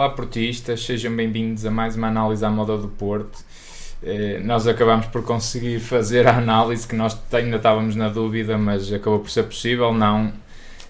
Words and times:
Olá 0.00 0.08
portistas, 0.08 0.82
sejam 0.82 1.14
bem-vindos 1.14 1.66
a 1.66 1.70
mais 1.70 1.94
uma 1.94 2.08
análise 2.08 2.42
à 2.42 2.48
moda 2.48 2.74
do 2.78 2.88
Porto. 2.88 3.38
Eh, 4.02 4.40
nós 4.42 4.66
acabamos 4.66 5.04
por 5.04 5.22
conseguir 5.22 5.78
fazer 5.78 6.26
a 6.26 6.38
análise 6.38 6.88
que 6.88 6.96
nós 6.96 7.14
ainda 7.30 7.58
estávamos 7.58 7.94
na 7.94 8.08
dúvida, 8.08 8.56
mas 8.56 8.90
acabou 8.90 9.18
por 9.18 9.28
ser 9.28 9.42
possível, 9.42 9.92
não 9.92 10.32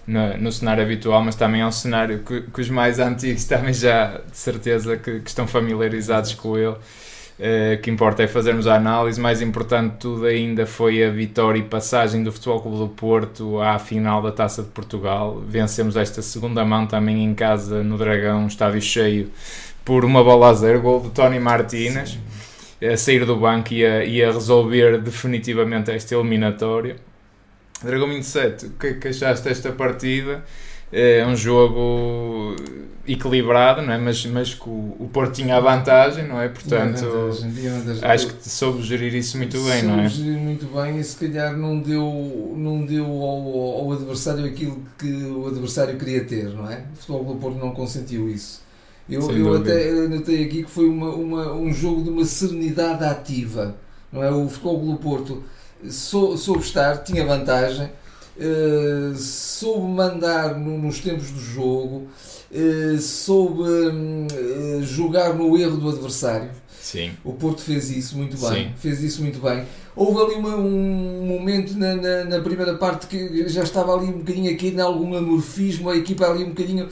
no, 0.07 0.37
no 0.37 0.49
cenário 0.49 0.81
habitual, 0.81 1.21
mas 1.21 1.35
também 1.35 1.59
é 1.59 1.67
um 1.67 1.71
cenário 1.73 2.19
que, 2.19 2.39
que 2.39 2.61
os 2.61 2.69
mais 2.69 2.99
antigos 2.99 3.43
também 3.43 3.73
já 3.73 4.21
de 4.31 4.37
certeza 4.37 4.95
que, 4.95 5.19
que 5.19 5.29
estão 5.29 5.45
familiarizados 5.45 6.33
com 6.33 6.57
ele. 6.57 6.77
Uh, 7.41 7.81
que 7.81 7.89
importa 7.89 8.21
é 8.21 8.27
fazermos 8.27 8.67
a 8.67 8.75
análise. 8.75 9.19
Mais 9.19 9.41
importante 9.41 9.93
de 9.93 9.97
tudo 9.97 10.25
ainda 10.27 10.67
foi 10.67 11.03
a 11.03 11.09
vitória 11.09 11.57
e 11.57 11.63
passagem 11.63 12.23
do 12.23 12.31
Futebol 12.31 12.61
Clube 12.61 12.77
do 12.77 12.87
Porto 12.89 13.59
à 13.59 13.79
final 13.79 14.21
da 14.21 14.31
Taça 14.31 14.61
de 14.61 14.69
Portugal. 14.69 15.41
Vencemos 15.47 15.97
esta 15.97 16.21
segunda 16.21 16.63
mão 16.63 16.85
também 16.85 17.23
em 17.23 17.33
casa 17.33 17.83
no 17.83 17.97
Dragão, 17.97 18.45
estádio 18.45 18.79
cheio, 18.79 19.31
por 19.83 20.05
uma 20.05 20.23
bola 20.23 20.49
a 20.49 20.53
zero, 20.53 20.81
gol 20.81 21.01
de 21.01 21.09
Tony 21.09 21.39
Martínez. 21.39 22.19
A 22.79 22.95
sair 22.95 23.25
do 23.25 23.35
banco 23.35 23.73
e 23.73 23.83
a, 23.83 24.05
e 24.05 24.23
a 24.23 24.31
resolver 24.31 24.99
definitivamente 24.99 25.89
esta 25.89 26.13
eliminatória. 26.13 26.97
Dragão 27.83 28.07
27, 28.07 28.65
o 28.67 28.69
que 28.73 28.87
é 28.87 28.93
que 28.93 29.07
achaste 29.07 29.49
desta 29.49 29.71
partida? 29.71 30.43
É 30.91 31.25
um 31.25 31.35
jogo 31.35 32.55
equilibrado, 33.07 33.81
não 33.81 33.93
é? 33.93 33.97
mas, 33.97 34.25
mas 34.25 34.53
que 34.53 34.69
o, 34.69 34.95
o 34.99 35.09
Porto 35.11 35.33
tinha 35.33 35.57
a 35.57 35.59
vantagem, 35.59 36.27
não 36.27 36.39
é? 36.39 36.47
Portanto, 36.47 37.05
vantagem, 37.05 38.03
acho 38.03 38.27
que 38.27 38.49
soube 38.49 38.83
gerir 38.83 39.13
isso 39.15 39.37
muito 39.37 39.57
bem, 39.63 39.81
soube 39.81 39.87
não 39.87 39.99
é? 40.01 40.09
gerir 40.09 40.37
muito 40.37 40.65
bem 40.67 40.99
e 40.99 41.03
se 41.03 41.15
calhar 41.17 41.57
não 41.57 41.79
deu, 41.79 42.53
não 42.55 42.85
deu 42.85 43.05
ao, 43.05 43.81
ao 43.81 43.91
adversário 43.93 44.45
aquilo 44.45 44.81
que 44.97 45.11
o 45.25 45.47
adversário 45.47 45.97
queria 45.97 46.23
ter, 46.23 46.49
não 46.49 46.69
é? 46.69 46.83
O 46.93 46.95
Futebol 46.95 47.23
do 47.25 47.35
Porto 47.39 47.57
não 47.57 47.71
consentiu 47.71 48.29
isso. 48.29 48.61
Eu, 49.09 49.29
eu 49.31 49.55
até 49.55 49.91
notei 50.07 50.45
aqui 50.45 50.63
que 50.63 50.71
foi 50.71 50.87
uma, 50.87 51.09
uma, 51.09 51.53
um 51.53 51.73
jogo 51.73 52.03
de 52.03 52.09
uma 52.09 52.23
serenidade 52.23 53.03
ativa, 53.03 53.75
não 54.11 54.23
é? 54.23 54.31
O 54.31 54.47
Futebol 54.47 54.79
do 54.79 54.95
Porto 54.97 55.43
sou, 55.89 56.37
soube 56.37 56.63
estar, 56.63 56.97
tinha 56.99 57.25
vantagem, 57.25 57.89
uh, 58.41 59.15
soube 59.15 59.87
mandar 59.87 60.57
no, 60.57 60.77
nos 60.77 60.99
tempos 60.99 61.29
do 61.29 61.39
jogo, 61.39 62.07
uh, 62.51 62.99
soube 62.99 63.61
uh, 63.61 64.83
jogar 64.83 65.35
no 65.35 65.57
erro 65.57 65.77
do 65.77 65.89
adversário. 65.89 66.49
Sim. 66.81 67.11
O 67.23 67.33
Porto 67.33 67.61
fez 67.61 67.89
isso 67.91 68.17
muito 68.17 68.37
bem. 68.37 68.65
Sim. 68.65 68.73
Fez 68.77 69.03
isso 69.03 69.21
muito 69.21 69.39
bem. 69.39 69.65
Houve 69.95 70.21
ali 70.21 70.35
uma, 70.35 70.55
um 70.55 71.25
momento 71.25 71.77
na, 71.77 71.95
na, 71.95 72.23
na, 72.25 72.39
primeira 72.39 72.73
parte 72.75 73.07
que 73.07 73.47
já 73.49 73.63
estava 73.63 73.93
ali 73.93 74.07
um 74.07 74.19
bocadinho 74.19 74.51
aqui 74.51 74.69
em 74.69 74.79
algum 74.79 75.15
amorfismo, 75.15 75.89
a 75.89 75.95
equipa 75.95 76.25
ali 76.25 76.43
um 76.43 76.49
bocadinho 76.49 76.89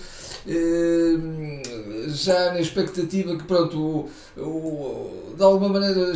já 2.07 2.53
na 2.53 2.59
expectativa 2.59 3.35
que 3.35 3.43
pronto 3.43 4.09
o, 4.37 4.41
o, 4.41 5.33
de 5.35 5.43
alguma 5.43 5.69
maneira 5.69 6.11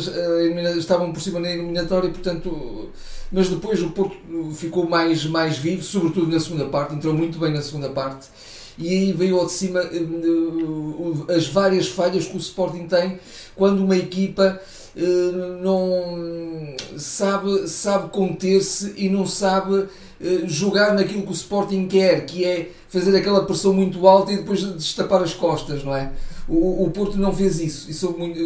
estavam 0.76 1.12
por 1.12 1.20
cima 1.20 1.38
na 1.38 1.50
eliminatória 1.50 2.10
portanto 2.10 2.90
mas 3.34 3.48
depois 3.48 3.82
o 3.82 3.90
Porto 3.90 4.16
ficou 4.54 4.88
mais, 4.88 5.26
mais 5.26 5.58
vivo, 5.58 5.82
sobretudo 5.82 6.30
na 6.30 6.38
segunda 6.38 6.66
parte, 6.66 6.94
entrou 6.94 7.12
muito 7.12 7.36
bem 7.36 7.52
na 7.52 7.60
segunda 7.60 7.88
parte 7.88 8.28
e 8.78 8.88
aí 8.88 9.12
veio 9.12 9.38
ao 9.38 9.46
de 9.46 9.52
cima 9.52 9.80
as 11.34 11.48
várias 11.48 11.88
falhas 11.88 12.26
que 12.26 12.36
o 12.36 12.38
Sporting 12.38 12.86
tem 12.86 13.18
quando 13.56 13.80
uma 13.80 13.96
equipa 13.96 14.60
não 15.60 16.74
sabe, 16.96 17.68
sabe 17.68 18.10
conter-se 18.10 18.94
e 18.96 19.08
não 19.08 19.26
sabe 19.26 19.86
jogar 20.46 20.94
naquilo 20.94 21.22
que 21.22 21.30
o 21.30 21.32
Sporting 21.32 21.88
quer, 21.88 22.26
que 22.26 22.44
é 22.44 22.70
fazer 22.88 23.16
aquela 23.16 23.44
pressão 23.44 23.72
muito 23.72 24.06
alta 24.06 24.32
e 24.32 24.36
depois 24.36 24.62
destapar 24.62 25.22
as 25.22 25.34
costas, 25.34 25.82
não 25.82 25.94
é? 25.94 26.12
O, 26.46 26.84
o 26.84 26.90
Porto 26.90 27.16
não 27.16 27.32
fez 27.32 27.58
isso, 27.58 27.90
isso 27.90 28.14
muito, 28.18 28.38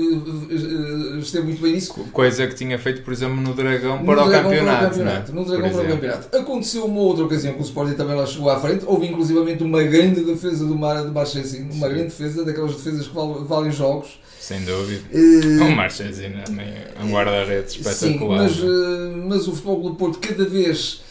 esteve 1.18 1.46
muito 1.46 1.60
bem 1.60 1.72
nisso. 1.72 1.92
Coisa 2.12 2.46
que 2.46 2.54
tinha 2.54 2.78
feito, 2.78 3.02
por 3.02 3.12
exemplo, 3.12 3.36
no 3.36 3.52
Dragão 3.54 4.04
para, 4.04 4.16
no 4.16 4.22
o, 4.22 4.28
Dragão 4.28 4.50
campeonato, 4.50 4.78
para 4.78 4.86
o 4.86 4.90
campeonato. 4.90 5.32
No 5.32 5.44
Dragão 5.44 5.70
para 5.70 5.82
o 5.82 5.88
campeonato. 5.88 6.36
Aconteceu 6.36 6.84
uma 6.84 7.00
outra 7.00 7.24
ocasião 7.24 7.54
que 7.54 7.60
o 7.60 7.64
Sporting 7.64 7.94
também 7.94 8.14
lá 8.14 8.24
chegou 8.24 8.50
à 8.50 8.60
frente, 8.60 8.84
houve 8.86 9.08
inclusivamente 9.08 9.64
uma 9.64 9.82
grande 9.82 10.22
defesa 10.22 10.64
do 10.64 10.76
Mar 10.76 11.04
de 11.04 11.10
Marchesino, 11.10 11.72
uma 11.72 11.88
grande 11.88 12.04
defesa, 12.04 12.44
daquelas 12.44 12.76
defesas 12.76 13.08
que 13.08 13.14
valem, 13.14 13.44
valem 13.44 13.72
jogos. 13.72 14.20
Sem 14.38 14.60
dúvida. 14.60 15.02
Uh, 15.12 15.64
um 15.64 15.74
Marchesino, 15.74 16.36
um 17.02 17.10
guarda-redes 17.10 17.74
espetacular. 17.74 18.48
Sim, 18.48 18.62
mas, 18.62 19.26
mas 19.26 19.48
o 19.48 19.52
Futebol 19.52 19.82
do 19.90 19.96
Porto 19.96 20.20
cada 20.20 20.44
vez 20.44 21.02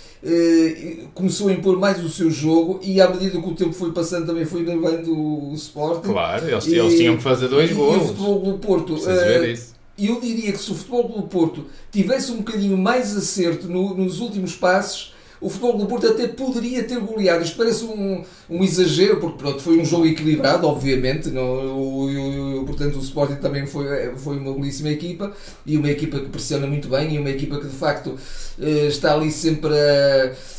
começou 1.13 1.49
a 1.49 1.53
impor 1.53 1.79
mais 1.79 2.03
o 2.03 2.09
seu 2.09 2.29
jogo 2.29 2.79
e 2.83 2.99
à 2.99 3.09
medida 3.09 3.39
que 3.39 3.47
o 3.49 3.55
tempo 3.55 3.73
foi 3.73 3.91
passando 3.91 4.25
também 4.25 4.45
foi 4.45 4.63
levando 4.63 5.11
o 5.11 5.53
Sport. 5.55 6.03
Claro, 6.03 6.47
eles, 6.47 6.65
e, 6.67 6.75
eles 6.75 6.95
tinham 6.95 7.17
que 7.17 7.23
fazer 7.23 7.47
dois 7.47 7.71
gols. 7.71 7.95
E 7.95 7.99
o 7.99 8.07
Futebol 8.07 8.39
do 8.41 8.57
Porto. 8.59 8.95
Uh, 8.95 9.77
eu 9.97 10.19
diria 10.21 10.51
que 10.51 10.59
se 10.59 10.71
o 10.71 10.75
Futebol 10.75 11.07
do 11.07 11.23
Porto 11.23 11.65
tivesse 11.91 12.31
um 12.31 12.37
bocadinho 12.37 12.77
mais 12.77 13.15
acerto 13.15 13.67
no, 13.67 13.95
nos 13.95 14.19
últimos 14.19 14.55
passos, 14.55 15.13
o 15.39 15.49
futebol 15.49 15.77
do 15.77 15.85
Porto 15.85 16.07
até 16.07 16.27
poderia 16.27 16.83
ter 16.83 16.99
goleado. 16.99 17.43
Isto 17.43 17.57
parece 17.57 17.85
um, 17.85 18.23
um 18.49 18.63
exagero, 18.63 19.17
porque 19.19 19.37
pronto, 19.37 19.61
foi 19.61 19.77
um 19.77 19.85
jogo 19.85 20.05
equilibrado, 20.05 20.67
obviamente. 20.67 21.29
Não, 21.29 21.43
o, 21.43 22.05
o, 22.05 22.61
o, 22.61 22.65
portanto, 22.65 22.97
o 22.97 23.01
Sporting 23.01 23.35
também 23.35 23.65
foi, 23.65 24.15
foi 24.17 24.37
uma 24.37 24.53
belíssima 24.53 24.89
equipa 24.89 25.31
e 25.65 25.77
uma 25.77 25.89
equipa 25.89 26.19
que 26.19 26.29
pressiona 26.29 26.67
muito 26.67 26.87
bem 26.87 27.15
e 27.15 27.19
uma 27.19 27.29
equipa 27.29 27.59
que 27.59 27.67
de 27.67 27.75
facto 27.75 28.15
eh, 28.59 28.87
está 28.87 29.13
ali 29.13 29.31
sempre 29.31 29.73
a 29.73 30.57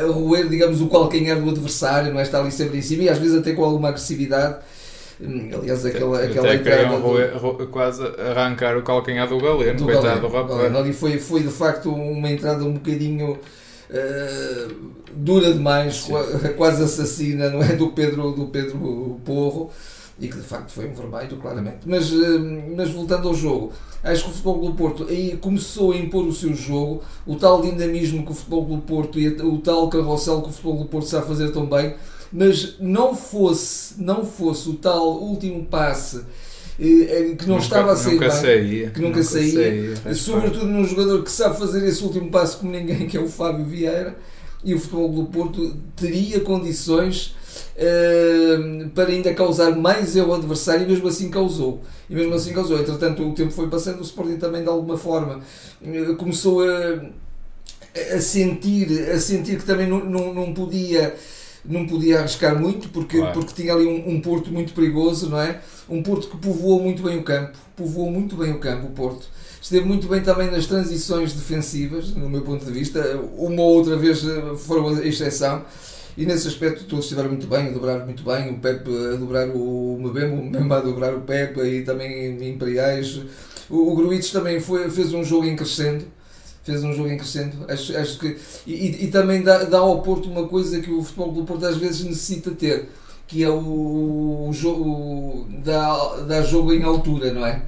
a 0.00 0.06
roer, 0.06 0.48
digamos, 0.48 0.80
o 0.80 0.88
calcanhar 0.88 1.40
do 1.40 1.48
adversário, 1.50 2.12
não 2.12 2.18
é? 2.18 2.22
Está 2.22 2.40
ali 2.40 2.50
sempre 2.50 2.78
em 2.78 2.82
cima 2.82 3.04
e 3.04 3.08
às 3.08 3.18
vezes 3.18 3.38
até 3.38 3.52
com 3.52 3.64
alguma 3.64 3.88
agressividade. 3.88 4.56
Hum, 5.20 5.50
aliás, 5.54 5.86
aquela, 5.86 6.18
até, 6.18 6.26
aquela 6.26 6.52
até 6.52 6.56
entrada. 6.56 6.98
Do... 6.98 7.66
quase 7.68 8.02
arrancar 8.18 8.76
o 8.76 8.82
calcanhar 8.82 9.28
do 9.28 9.38
Galeno, 9.38 9.78
do 9.78 9.84
coitado 9.84 10.20
do 10.20 10.28
rapaz. 10.28 10.96
Foi, 10.96 11.18
foi 11.18 11.42
de 11.42 11.50
facto 11.50 11.92
uma 11.92 12.30
entrada 12.30 12.64
um 12.64 12.72
bocadinho 12.72 13.38
eh, 13.90 14.68
dura 15.14 15.52
demais, 15.52 16.08
quase 16.56 16.82
assassina, 16.82 17.50
não 17.50 17.62
é? 17.62 17.74
Do 17.74 17.88
Pedro, 17.88 18.32
do 18.32 18.46
Pedro 18.46 19.20
Porro 19.24 19.70
e 20.18 20.28
que 20.28 20.36
de 20.36 20.42
facto 20.42 20.70
foi 20.70 20.88
um 20.88 20.94
vermelho, 20.94 21.36
claramente. 21.38 21.78
Mas, 21.86 22.12
uh, 22.12 22.40
mas 22.76 22.90
voltando 22.90 23.28
ao 23.28 23.34
jogo, 23.34 23.72
acho 24.02 24.24
que 24.24 24.30
o 24.30 24.32
Futebol 24.32 24.70
do 24.70 24.74
Porto 24.74 25.06
aí 25.08 25.36
começou 25.36 25.92
a 25.92 25.96
impor 25.96 26.24
o 26.24 26.32
seu 26.32 26.54
jogo, 26.54 27.02
o 27.26 27.36
tal 27.36 27.60
dinamismo 27.60 28.24
que 28.24 28.32
o 28.32 28.34
Futebol 28.34 28.64
do 28.64 28.78
Porto 28.78 29.18
e 29.18 29.28
o 29.28 29.58
tal 29.58 29.88
carrossel 29.88 30.42
que 30.42 30.48
o 30.48 30.52
Futebol 30.52 30.78
do 30.78 30.84
Porto 30.86 31.08
sabe 31.08 31.26
fazer 31.26 31.50
tão 31.50 31.66
bem, 31.66 31.96
mas 32.32 32.76
não 32.78 33.14
fosse, 33.14 34.00
não 34.00 34.24
fosse 34.24 34.68
o 34.68 34.74
tal 34.74 35.18
último 35.18 35.64
passe 35.66 36.22
que 36.76 37.46
não 37.46 37.54
nunca, 37.54 37.62
estava 37.62 37.92
a 37.92 37.96
sair 37.96 38.18
bem, 38.18 38.30
saía, 38.30 38.90
que 38.90 39.00
nunca, 39.00 39.18
nunca 39.18 39.22
saía, 39.22 39.96
saía 39.96 40.14
sobretudo 40.14 40.66
num 40.66 40.84
jogador 40.84 41.22
que 41.22 41.30
sabe 41.30 41.56
fazer 41.56 41.86
esse 41.86 42.02
último 42.02 42.30
passo 42.30 42.58
como 42.58 42.72
ninguém, 42.72 43.06
que 43.06 43.16
é 43.16 43.20
o 43.20 43.28
Fábio 43.28 43.64
Vieira, 43.64 44.16
e 44.64 44.74
o 44.74 44.80
Futebol 44.80 45.08
do 45.10 45.24
Porto 45.26 45.76
teria 45.94 46.40
condições 46.40 47.36
uh, 47.76 48.88
para 48.90 49.10
ainda 49.10 49.32
causar 49.34 49.76
mais 49.76 50.16
erro 50.16 50.32
ao 50.32 50.38
adversário 50.38 50.84
e 50.84 50.88
mesmo 50.88 51.06
assim 51.06 51.30
causou. 51.30 51.82
E 52.08 52.14
mesmo 52.14 52.34
assim 52.34 52.52
causou. 52.52 52.78
Entretanto, 52.78 53.22
o 53.28 53.34
tempo 53.34 53.50
foi 53.50 53.68
passando, 53.68 54.00
o 54.00 54.02
Sporting 54.02 54.38
também 54.38 54.62
de 54.62 54.68
alguma 54.68 54.96
forma 54.96 55.40
uh, 55.82 56.16
começou 56.16 56.62
a, 56.64 57.04
a 58.14 58.20
sentir, 58.20 59.10
a 59.10 59.20
sentir 59.20 59.58
que 59.58 59.64
também 59.64 59.86
não, 59.86 60.02
não, 60.02 60.32
não 60.32 60.54
podia 60.54 61.14
não 61.64 61.86
podia 61.86 62.20
arriscar 62.20 62.58
muito 62.60 62.88
porque, 62.90 63.18
claro. 63.18 63.32
porque 63.32 63.62
tinha 63.62 63.72
ali 63.72 63.86
um, 63.86 64.14
um, 64.14 64.20
Porto 64.20 64.50
muito 64.50 64.74
perigoso, 64.74 65.30
não 65.30 65.40
é? 65.40 65.60
Um 65.88 66.02
Porto 66.02 66.28
que 66.28 66.36
povoou 66.36 66.82
muito 66.82 67.02
bem 67.02 67.18
o 67.18 67.22
campo, 67.22 67.56
povoou 67.74 68.10
muito 68.10 68.36
bem 68.36 68.52
o 68.52 68.58
campo, 68.58 68.86
o 68.86 68.90
Porto. 68.90 69.26
Esteve 69.60 69.86
muito 69.86 70.06
bem 70.06 70.22
também 70.22 70.50
nas 70.50 70.66
transições 70.66 71.32
defensivas, 71.32 72.14
no 72.14 72.28
meu 72.28 72.42
ponto 72.42 72.64
de 72.66 72.70
vista. 72.70 73.00
Uma 73.38 73.62
ou 73.62 73.76
outra 73.76 73.96
vez 73.96 74.22
eh, 74.22 74.54
foram 74.58 74.88
a 74.88 75.06
exceção. 75.06 75.64
E 76.18 76.26
nesse 76.26 76.46
aspecto 76.46 76.84
todos 76.84 77.06
estiveram 77.06 77.30
muito 77.30 77.46
bem, 77.46 77.68
a 77.68 77.70
dobrar 77.70 78.04
muito 78.04 78.22
bem, 78.22 78.50
o 78.50 78.58
Pepe 78.58 78.90
a 79.14 79.16
dobrar 79.16 79.48
o 79.48 79.98
Mbemba, 79.98 80.36
o 80.36 80.44
Mbemba 80.44 80.76
a 80.76 80.80
dobrar 80.80 81.14
o 81.14 81.22
Pepe 81.22 81.60
e 81.62 81.82
também 81.82 82.46
Imperiais. 82.46 83.20
O, 83.70 83.90
o 83.90 83.96
Gruites 83.96 84.30
também 84.30 84.60
foi, 84.60 84.90
fez 84.90 85.14
um 85.14 85.24
jogo 85.24 85.46
em 85.46 85.56
crescendo 85.56 86.04
fez 86.64 86.82
um 86.82 86.92
jogo 86.92 87.10
em 87.10 87.16
crescendo. 87.16 87.64
Acho, 87.68 87.96
acho 87.96 88.18
que, 88.18 88.36
e, 88.66 89.04
e 89.04 89.08
também 89.08 89.42
dá, 89.42 89.64
dá 89.64 89.78
ao 89.78 90.02
Porto 90.02 90.28
uma 90.28 90.48
coisa 90.48 90.80
que 90.80 90.90
o 90.90 91.02
futebol 91.02 91.30
do 91.30 91.44
Porto 91.44 91.66
às 91.66 91.76
vezes 91.76 92.04
necessita 92.04 92.50
ter, 92.50 92.88
que 93.28 93.44
é 93.44 93.50
o, 93.50 94.48
o 94.48 94.50
jogo, 94.52 95.46
dá, 95.62 96.16
dá 96.26 96.42
jogo 96.42 96.72
em 96.72 96.82
altura, 96.82 97.32
não 97.32 97.46
é? 97.46 97.62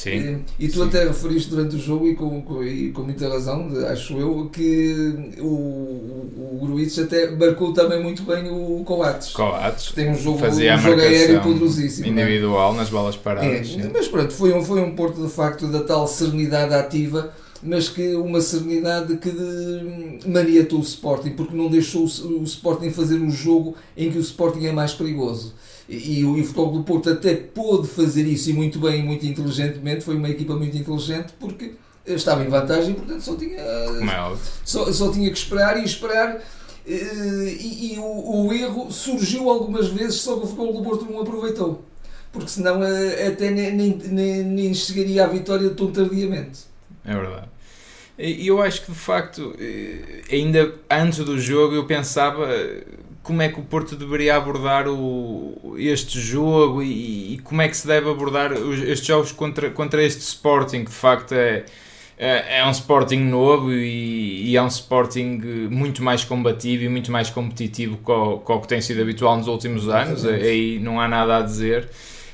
Sim, 0.00 0.42
e, 0.58 0.64
e 0.64 0.68
tu 0.68 0.76
sim. 0.76 0.88
até 0.88 1.04
referiste 1.04 1.50
durante 1.50 1.76
o 1.76 1.78
jogo 1.78 2.08
e 2.08 2.14
com, 2.14 2.40
com, 2.40 2.64
e 2.64 2.90
com 2.90 3.02
muita 3.02 3.28
razão, 3.28 3.68
acho 3.92 4.18
eu, 4.18 4.48
que 4.50 5.34
o, 5.38 5.44
o, 5.44 6.58
o 6.62 6.66
Gruitch 6.66 6.98
até 6.98 7.30
marcou 7.30 7.74
também 7.74 8.02
muito 8.02 8.22
bem 8.22 8.50
o 8.50 8.82
Coates. 8.82 9.32
Coates. 9.32 9.92
Tem 9.92 10.10
um 10.10 10.14
jogo, 10.14 10.38
Fazia 10.38 10.74
um 10.74 10.78
jogo 10.78 11.00
aéreo 11.02 11.42
poderosíssimo. 11.42 12.06
É? 12.06 12.08
Individual 12.08 12.72
é? 12.72 12.76
nas 12.78 12.88
bolas 12.88 13.14
paradas. 13.14 13.76
É, 13.78 13.90
mas 13.92 14.08
pronto, 14.08 14.32
foi 14.32 14.54
um, 14.54 14.64
foi 14.64 14.80
um 14.80 14.96
Porto 14.96 15.22
de 15.22 15.30
facto 15.30 15.66
da 15.66 15.80
tal 15.80 16.08
serenidade 16.08 16.72
ativa 16.72 17.30
mas 17.62 17.88
que 17.88 18.14
uma 18.14 18.40
serenidade 18.40 19.16
que 19.18 19.30
maniatou 20.26 20.78
o 20.78 20.82
Sporting, 20.82 21.30
porque 21.30 21.54
não 21.54 21.68
deixou 21.68 22.04
o, 22.04 22.42
Sporting 22.44 22.90
fazer 22.90 23.16
um 23.16 23.30
jogo 23.30 23.76
em 23.96 24.10
que 24.10 24.18
o 24.18 24.20
Sporting 24.20 24.64
é 24.66 24.72
mais 24.72 24.94
perigoso. 24.94 25.54
E, 25.88 26.20
e, 26.20 26.24
o, 26.24 26.38
e 26.38 26.40
o 26.40 26.44
Futebol 26.44 26.72
do 26.72 26.82
Porto 26.84 27.10
até 27.10 27.34
pôde 27.34 27.88
fazer 27.88 28.26
isso 28.26 28.50
e 28.50 28.52
muito 28.52 28.78
bem, 28.78 29.04
muito 29.04 29.26
inteligentemente, 29.26 30.04
foi 30.04 30.16
uma 30.16 30.30
equipa 30.30 30.54
muito 30.56 30.76
inteligente, 30.76 31.34
porque 31.38 31.72
estava 32.06 32.42
em 32.42 32.48
vantagem, 32.48 32.94
portanto 32.94 33.20
só 33.20 33.34
tinha, 33.36 33.58
é 33.58 34.36
só, 34.64 34.90
só 34.92 35.10
tinha 35.10 35.30
que 35.30 35.36
esperar 35.36 35.78
e 35.78 35.84
esperar. 35.84 36.40
Eh, 36.86 37.56
e, 37.60 37.94
e 37.94 37.98
o, 37.98 38.46
o, 38.46 38.52
erro 38.54 38.90
surgiu 38.90 39.50
algumas 39.50 39.88
vezes, 39.88 40.16
só 40.16 40.36
que 40.36 40.44
o 40.44 40.46
Futebol 40.46 40.72
do 40.72 40.82
Porto 40.82 41.04
não 41.04 41.20
aproveitou, 41.20 41.84
porque 42.32 42.48
senão 42.48 42.82
eh, 42.82 43.28
até 43.28 43.50
nem, 43.50 43.72
nem, 43.76 44.42
nem 44.44 44.74
chegaria 44.74 45.24
à 45.24 45.28
vitória 45.28 45.68
tão 45.70 45.90
tardiamente. 45.92 46.69
É 47.04 47.14
verdade. 47.14 47.48
E 48.18 48.46
eu 48.46 48.60
acho 48.60 48.82
que 48.82 48.92
de 48.92 48.98
facto, 48.98 49.54
eh, 49.58 50.22
ainda 50.30 50.74
antes 50.90 51.24
do 51.24 51.40
jogo, 51.40 51.74
eu 51.74 51.86
pensava 51.86 52.46
como 53.22 53.42
é 53.42 53.48
que 53.48 53.58
o 53.58 53.62
Porto 53.62 53.96
deveria 53.96 54.36
abordar 54.36 54.88
o, 54.88 55.74
este 55.78 56.20
jogo 56.20 56.82
e, 56.82 57.34
e 57.34 57.38
como 57.38 57.62
é 57.62 57.68
que 57.68 57.76
se 57.76 57.86
deve 57.86 58.10
abordar 58.10 58.52
estes 58.52 59.06
jogos 59.06 59.32
contra, 59.32 59.70
contra 59.70 60.02
este 60.02 60.20
Sporting, 60.20 60.84
que 60.84 60.90
de 60.90 60.96
facto 60.96 61.32
é, 61.32 61.64
é, 62.18 62.58
é 62.58 62.66
um 62.66 62.70
Sporting 62.70 63.20
novo 63.20 63.72
e, 63.72 64.50
e, 64.50 64.56
é 64.56 64.62
um 64.62 64.66
Sporting 64.66 65.40
muito 65.70 66.02
mais 66.02 66.24
combativo 66.24 66.84
e 66.84 66.88
muito 66.88 67.10
mais 67.10 67.30
competitivo 67.30 67.96
com 67.98 68.42
o 68.44 68.60
que 68.60 68.68
tem 68.68 68.80
sido 68.80 69.00
habitual 69.00 69.36
nos 69.36 69.46
últimos 69.48 69.88
anos. 69.88 70.26
Aí 70.26 70.78
não 70.78 71.00
há 71.00 71.08
nada 71.08 71.38
a 71.38 71.42
dizer. 71.42 71.88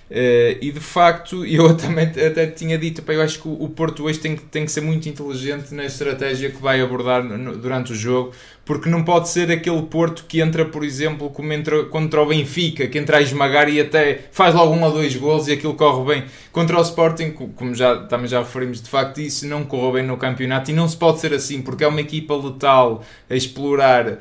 Uh, 0.09 0.55
e 0.61 0.71
de 0.71 0.79
facto, 0.79 1.45
eu 1.47 1.77
também 1.77 2.07
até 2.07 2.47
tinha 2.47 2.79
dito, 2.79 3.03
pá, 3.03 3.13
eu 3.13 3.23
acho 3.23 3.41
que 3.43 3.49
o 3.49 3.69
Porto 3.69 4.05
hoje 4.05 4.19
tem 4.21 4.37
que, 4.37 4.43
tem 4.45 4.65
que 4.65 4.71
ser 4.71 4.81
muito 4.81 5.09
inteligente 5.09 5.75
na 5.75 5.85
estratégia 5.85 6.51
que 6.51 6.63
vai 6.63 6.81
abordar 6.81 7.25
no, 7.25 7.57
durante 7.57 7.93
o 7.93 7.95
jogo, 7.95 8.33
porque 8.65 8.89
não 8.89 9.05
pode 9.05 9.29
ser 9.29 9.51
aquele 9.51 9.83
Porto 9.83 10.25
que 10.29 10.41
entra, 10.41 10.65
por 10.65 10.85
exemplo, 10.85 11.31
como 11.31 11.53
entra 11.53 11.85
contra 11.85 12.23
o 12.23 12.27
Benfica, 12.27 12.87
que 12.87 12.99
entra 12.99 13.19
a 13.19 13.21
esmagar 13.21 13.69
e 13.69 13.81
até 13.81 14.27
faz 14.31 14.55
logo 14.55 14.73
um 14.75 14.83
ou 14.85 14.93
dois 14.93 15.15
gols 15.17 15.49
e 15.49 15.53
aquilo 15.53 15.75
corre 15.75 16.15
bem. 16.15 16.25
Contra 16.53 16.79
o 16.79 16.83
Sporting, 16.83 17.31
como 17.31 17.75
já, 17.75 17.97
também 18.07 18.29
já 18.29 18.41
referimos, 18.41 18.81
de 18.81 18.89
facto, 18.89 19.21
isso 19.21 19.47
não 19.47 19.65
correu 19.65 19.93
bem 19.93 20.05
no 20.05 20.17
campeonato 20.17 20.71
e 20.71 20.75
não 20.75 20.89
se 20.89 20.97
pode 20.97 21.21
ser 21.21 21.33
assim, 21.35 21.63
porque 21.63 21.85
é 21.85 21.89
uma 21.89 22.01
equipa 22.01 22.35
letal 22.35 23.05
a 23.29 23.35
explorar 23.35 24.19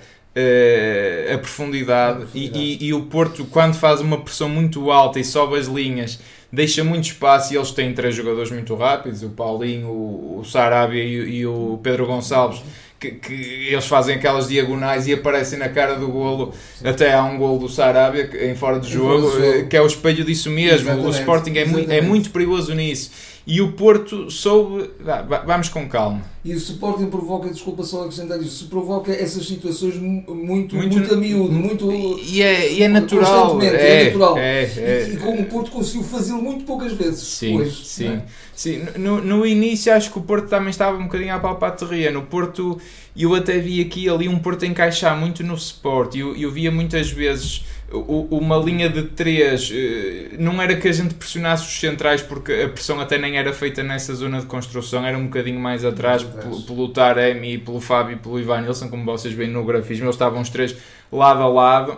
a 1.34 1.38
profundidade, 1.38 2.24
a 2.24 2.26
profundidade. 2.26 2.58
E, 2.58 2.84
e, 2.84 2.88
e, 2.88 2.94
o 2.94 3.04
Porto, 3.04 3.46
quando 3.46 3.76
faz 3.76 4.02
uma 4.02 4.20
pressão 4.20 4.50
muito 4.50 4.92
alta 4.92 5.20
e 5.20 5.24
sobe 5.24 5.58
as 5.58 5.68
linhas, 5.68 6.20
deixa 6.52 6.84
muito 6.84 7.06
espaço 7.06 7.54
e 7.54 7.58
eles 7.58 7.72
têm 7.72 7.94
três 7.94 8.14
jogadores 8.16 8.52
muito 8.52 8.76
rápidos, 8.76 9.24
o 9.24 9.30
Paulinho, 9.30 9.88
o, 9.88 10.40
o 10.40 10.46
Sarabia 10.46 11.04
e, 11.04 11.38
e 11.38 11.46
o 11.46 11.80
Pedro 11.82 12.06
Gonçalves. 12.06 12.62
Que, 12.98 13.12
que, 13.12 13.34
eles 13.34 13.86
fazem 13.86 14.16
aquelas 14.16 14.48
diagonais 14.48 15.06
e 15.06 15.14
aparecem 15.14 15.60
na 15.60 15.68
cara 15.68 15.96
do 15.96 16.08
golo. 16.08 16.54
Sim. 16.76 16.88
Até 16.88 17.14
há 17.14 17.24
um 17.24 17.38
golo 17.38 17.60
do 17.60 17.70
Sarabia 17.70 18.30
em 18.50 18.56
fora 18.56 18.80
de 18.80 18.90
jogo, 18.90 19.32
jogo, 19.32 19.68
que 19.68 19.76
é 19.76 19.82
o 19.82 19.86
espelho 19.86 20.24
disso 20.24 20.50
mesmo. 20.50 20.90
Exatamente. 20.90 21.08
O 21.08 21.20
Sporting 21.20 21.58
é 21.58 21.66
muito, 21.66 21.92
é 21.92 22.02
muito 22.02 22.30
perigoso 22.30 22.74
nisso 22.74 23.35
e 23.47 23.62
o 23.62 23.74
Porto 23.74 24.30
soube. 24.31 24.89
Vamos 25.45 25.69
com 25.69 25.88
calma. 25.88 26.21
E 26.44 26.53
o 26.53 26.57
Sporting 26.57 27.07
provoca, 27.07 27.50
desculpa 27.50 27.83
só 27.83 28.01
acrescentar 28.01 28.39
isso, 28.39 28.68
provoca 28.68 29.12
essas 29.12 29.47
situações 29.47 29.95
muito, 29.95 30.31
muito, 30.31 30.75
muito 30.75 31.13
a 31.13 31.18
miúdo, 31.18 31.51
muito. 31.51 31.92
E 31.92 32.42
é, 32.42 32.71
e 32.71 32.83
é 32.83 32.88
natural. 32.88 33.59
É, 33.62 33.65
é, 33.65 34.06
natural. 34.06 34.38
É, 34.38 34.63
é, 34.63 35.07
e, 35.09 35.13
e 35.13 35.18
como 35.18 35.42
o 35.42 35.45
Porto 35.45 35.71
conseguiu 35.71 36.03
fazê-lo 36.03 36.42
muito 36.42 36.63
poucas 36.63 36.94
vezes. 36.94 37.21
Sim, 37.21 37.57
depois, 37.57 37.88
sim. 37.88 38.07
É? 38.09 38.21
sim. 38.56 38.86
No, 38.97 39.21
no 39.21 39.45
início 39.45 39.91
acho 39.91 40.12
que 40.12 40.19
o 40.19 40.21
Porto 40.21 40.48
também 40.48 40.69
estava 40.69 40.98
um 40.98 41.06
bocadinho 41.06 41.33
a 41.33 41.39
palpar 41.39 41.75
terreno. 41.75 42.19
O 42.19 42.24
Porto, 42.27 42.80
eu 43.18 43.33
até 43.33 43.57
vi 43.57 43.81
aqui 43.81 44.07
ali 44.07 44.27
um 44.27 44.38
Porto 44.38 44.65
encaixar 44.65 45.19
muito 45.19 45.44
no 45.44 45.56
Sport. 45.56 46.15
Eu, 46.15 46.36
eu 46.36 46.51
via 46.51 46.71
muitas 46.71 47.09
vezes 47.09 47.63
uma 47.92 48.58
linha 48.58 48.90
de 48.90 49.04
três 49.04 49.72
eh, 49.72 50.36
não 50.40 50.60
era 50.62 50.76
que 50.76 50.88
a 50.88 50.92
gente 50.92 51.14
pressionasse 51.14 51.68
os 51.68 51.80
centrais 51.80 52.22
porque 52.22 52.52
a 52.52 52.70
pressão 52.70 53.00
até 53.00 53.18
nem 53.18 53.38
era 53.38 53.54
feita 53.54 53.84
nessa 53.84 54.14
zona 54.16 54.40
de 54.40 54.48
construção, 54.48 55.06
era 55.06 55.18
um 55.18 55.26
bocadinho 55.26 55.60
mais 55.60 55.86
atrás 55.86 56.24
pelo, 56.24 56.62
pelo 56.64 56.90
Taremi, 56.90 57.58
pelo 57.60 57.80
Fábio 57.80 58.16
e 58.16 58.20
pelo 58.20 58.40
Ivan 58.40 58.62
Nilsson, 58.62 58.90
como 58.90 59.06
vocês 59.06 59.34
veem 59.34 59.52
no 59.52 59.64
grafismo, 59.64 60.06
eles 60.06 60.16
estavam 60.16 60.42
os 60.42 60.50
três 60.50 60.76
lado 61.12 61.42
a 61.42 61.48
lado 61.48 61.98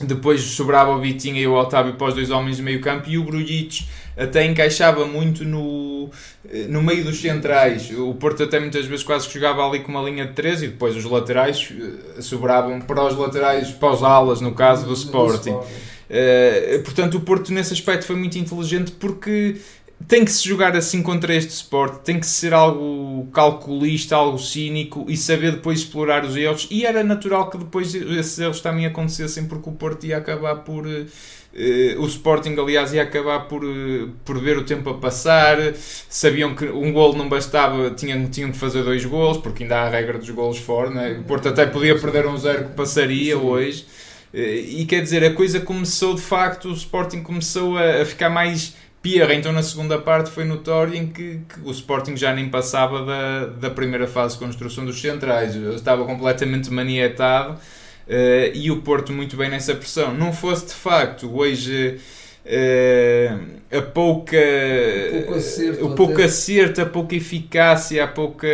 depois 0.00 0.40
sobrava 0.40 0.90
o 0.90 1.00
Vitinha 1.00 1.40
e 1.40 1.46
o 1.46 1.54
Otávio 1.54 1.94
para 1.94 2.08
os 2.08 2.14
dois 2.14 2.30
homens 2.30 2.56
de 2.56 2.62
meio 2.62 2.80
campo 2.80 3.08
e 3.08 3.16
o 3.16 3.22
Grujic 3.22 3.86
até 4.16 4.44
encaixava 4.44 5.06
muito 5.06 5.44
no, 5.44 6.10
eh, 6.48 6.66
no 6.68 6.82
meio 6.82 7.04
dos 7.04 7.20
centrais. 7.20 7.90
O 7.96 8.14
Porto 8.14 8.42
até 8.42 8.58
muitas 8.58 8.86
vezes 8.86 9.04
quase 9.04 9.28
que 9.28 9.34
jogava 9.34 9.66
ali 9.66 9.80
com 9.80 9.90
uma 9.92 10.02
linha 10.02 10.26
de 10.26 10.32
13 10.32 10.64
e 10.64 10.68
depois 10.68 10.96
os 10.96 11.04
laterais 11.04 11.72
eh, 12.16 12.20
sobravam 12.20 12.80
para 12.80 13.04
os 13.04 13.16
laterais, 13.16 13.70
para 13.70 13.92
os 13.92 14.02
alas, 14.02 14.40
no 14.40 14.52
caso 14.52 14.86
do 14.86 14.94
Sporting. 14.94 15.56
Uh, 16.04 16.82
portanto, 16.84 17.16
o 17.16 17.20
Porto 17.20 17.50
nesse 17.50 17.72
aspecto 17.72 18.04
foi 18.04 18.14
muito 18.14 18.38
inteligente 18.38 18.92
porque 18.92 19.56
tem 20.06 20.24
que 20.24 20.30
se 20.30 20.46
jogar 20.46 20.76
assim 20.76 21.02
contra 21.02 21.34
este 21.34 21.50
Sport, 21.50 22.02
tem 22.02 22.18
que 22.18 22.26
ser 22.26 22.52
algo 22.52 23.28
calculista, 23.32 24.16
algo 24.16 24.38
cínico 24.38 25.06
e 25.08 25.16
saber 25.16 25.52
depois 25.52 25.80
explorar 25.80 26.24
os 26.24 26.36
erros. 26.36 26.66
E 26.70 26.84
era 26.84 27.02
natural 27.02 27.48
que 27.48 27.58
depois 27.58 27.94
esses 27.94 28.38
erros 28.38 28.60
também 28.60 28.86
acontecessem, 28.86 29.46
porque 29.46 29.68
o 29.68 29.72
Porto 29.72 30.04
ia 30.04 30.18
acabar 30.18 30.56
por. 30.56 30.86
Uh, 30.86 32.00
o 32.00 32.06
Sporting, 32.06 32.56
aliás, 32.58 32.92
ia 32.92 33.02
acabar 33.04 33.46
por, 33.46 33.64
uh, 33.64 34.10
por 34.24 34.40
ver 34.40 34.58
o 34.58 34.64
tempo 34.64 34.90
a 34.90 34.94
passar. 34.94 35.56
Sabiam 36.08 36.54
que 36.54 36.64
um 36.66 36.92
gol 36.92 37.16
não 37.16 37.28
bastava, 37.28 37.90
tinham, 37.92 38.26
tinham 38.28 38.50
que 38.50 38.58
fazer 38.58 38.82
dois 38.82 39.04
gols, 39.04 39.38
porque 39.38 39.62
ainda 39.62 39.76
há 39.76 39.82
a 39.84 39.88
regra 39.88 40.18
dos 40.18 40.30
golos 40.30 40.58
fora. 40.58 40.90
Né? 40.90 41.18
O 41.20 41.24
Porto 41.24 41.48
até 41.48 41.64
podia 41.64 41.98
perder 41.98 42.26
um 42.26 42.36
zero 42.36 42.64
que 42.64 42.74
passaria 42.74 43.36
Sim. 43.36 43.42
hoje. 43.42 43.86
Uh, 44.34 44.38
e 44.38 44.84
quer 44.84 45.00
dizer, 45.00 45.24
a 45.24 45.32
coisa 45.32 45.60
começou 45.60 46.14
de 46.14 46.22
facto, 46.22 46.68
o 46.68 46.72
Sporting 46.72 47.22
começou 47.22 47.78
a, 47.78 48.02
a 48.02 48.04
ficar 48.04 48.28
mais 48.28 48.74
Pierre, 49.04 49.34
então 49.34 49.52
na 49.52 49.62
segunda 49.62 49.98
parte 49.98 50.30
foi 50.30 50.46
notório 50.46 50.94
em 50.94 51.06
que, 51.06 51.40
que, 51.46 51.60
o 51.62 51.70
Sporting 51.70 52.16
já 52.16 52.32
nem 52.32 52.48
passava 52.48 53.04
da, 53.04 53.44
da 53.48 53.68
primeira 53.68 54.06
fase 54.06 54.32
de 54.32 54.40
construção 54.40 54.86
dos 54.86 54.98
centrais, 54.98 55.54
Eu 55.54 55.74
estava 55.74 56.06
completamente 56.06 56.72
manietado 56.72 57.52
uh, 57.52 58.50
e 58.54 58.70
o 58.70 58.80
Porto 58.80 59.12
muito 59.12 59.36
bem 59.36 59.50
nessa 59.50 59.74
pressão. 59.74 60.14
Não 60.14 60.32
fosse 60.32 60.68
de 60.68 60.72
facto 60.72 61.30
hoje 61.36 62.00
uh, 62.46 63.76
a 63.76 63.82
pouca, 63.82 64.38
pouco 65.12 65.34
acerto, 65.34 65.84
o 65.84 65.94
pouco 65.94 66.22
acerto, 66.22 66.80
a 66.80 66.86
pouca 66.86 67.14
eficácia, 67.14 68.04
a 68.04 68.08
pouca 68.08 68.48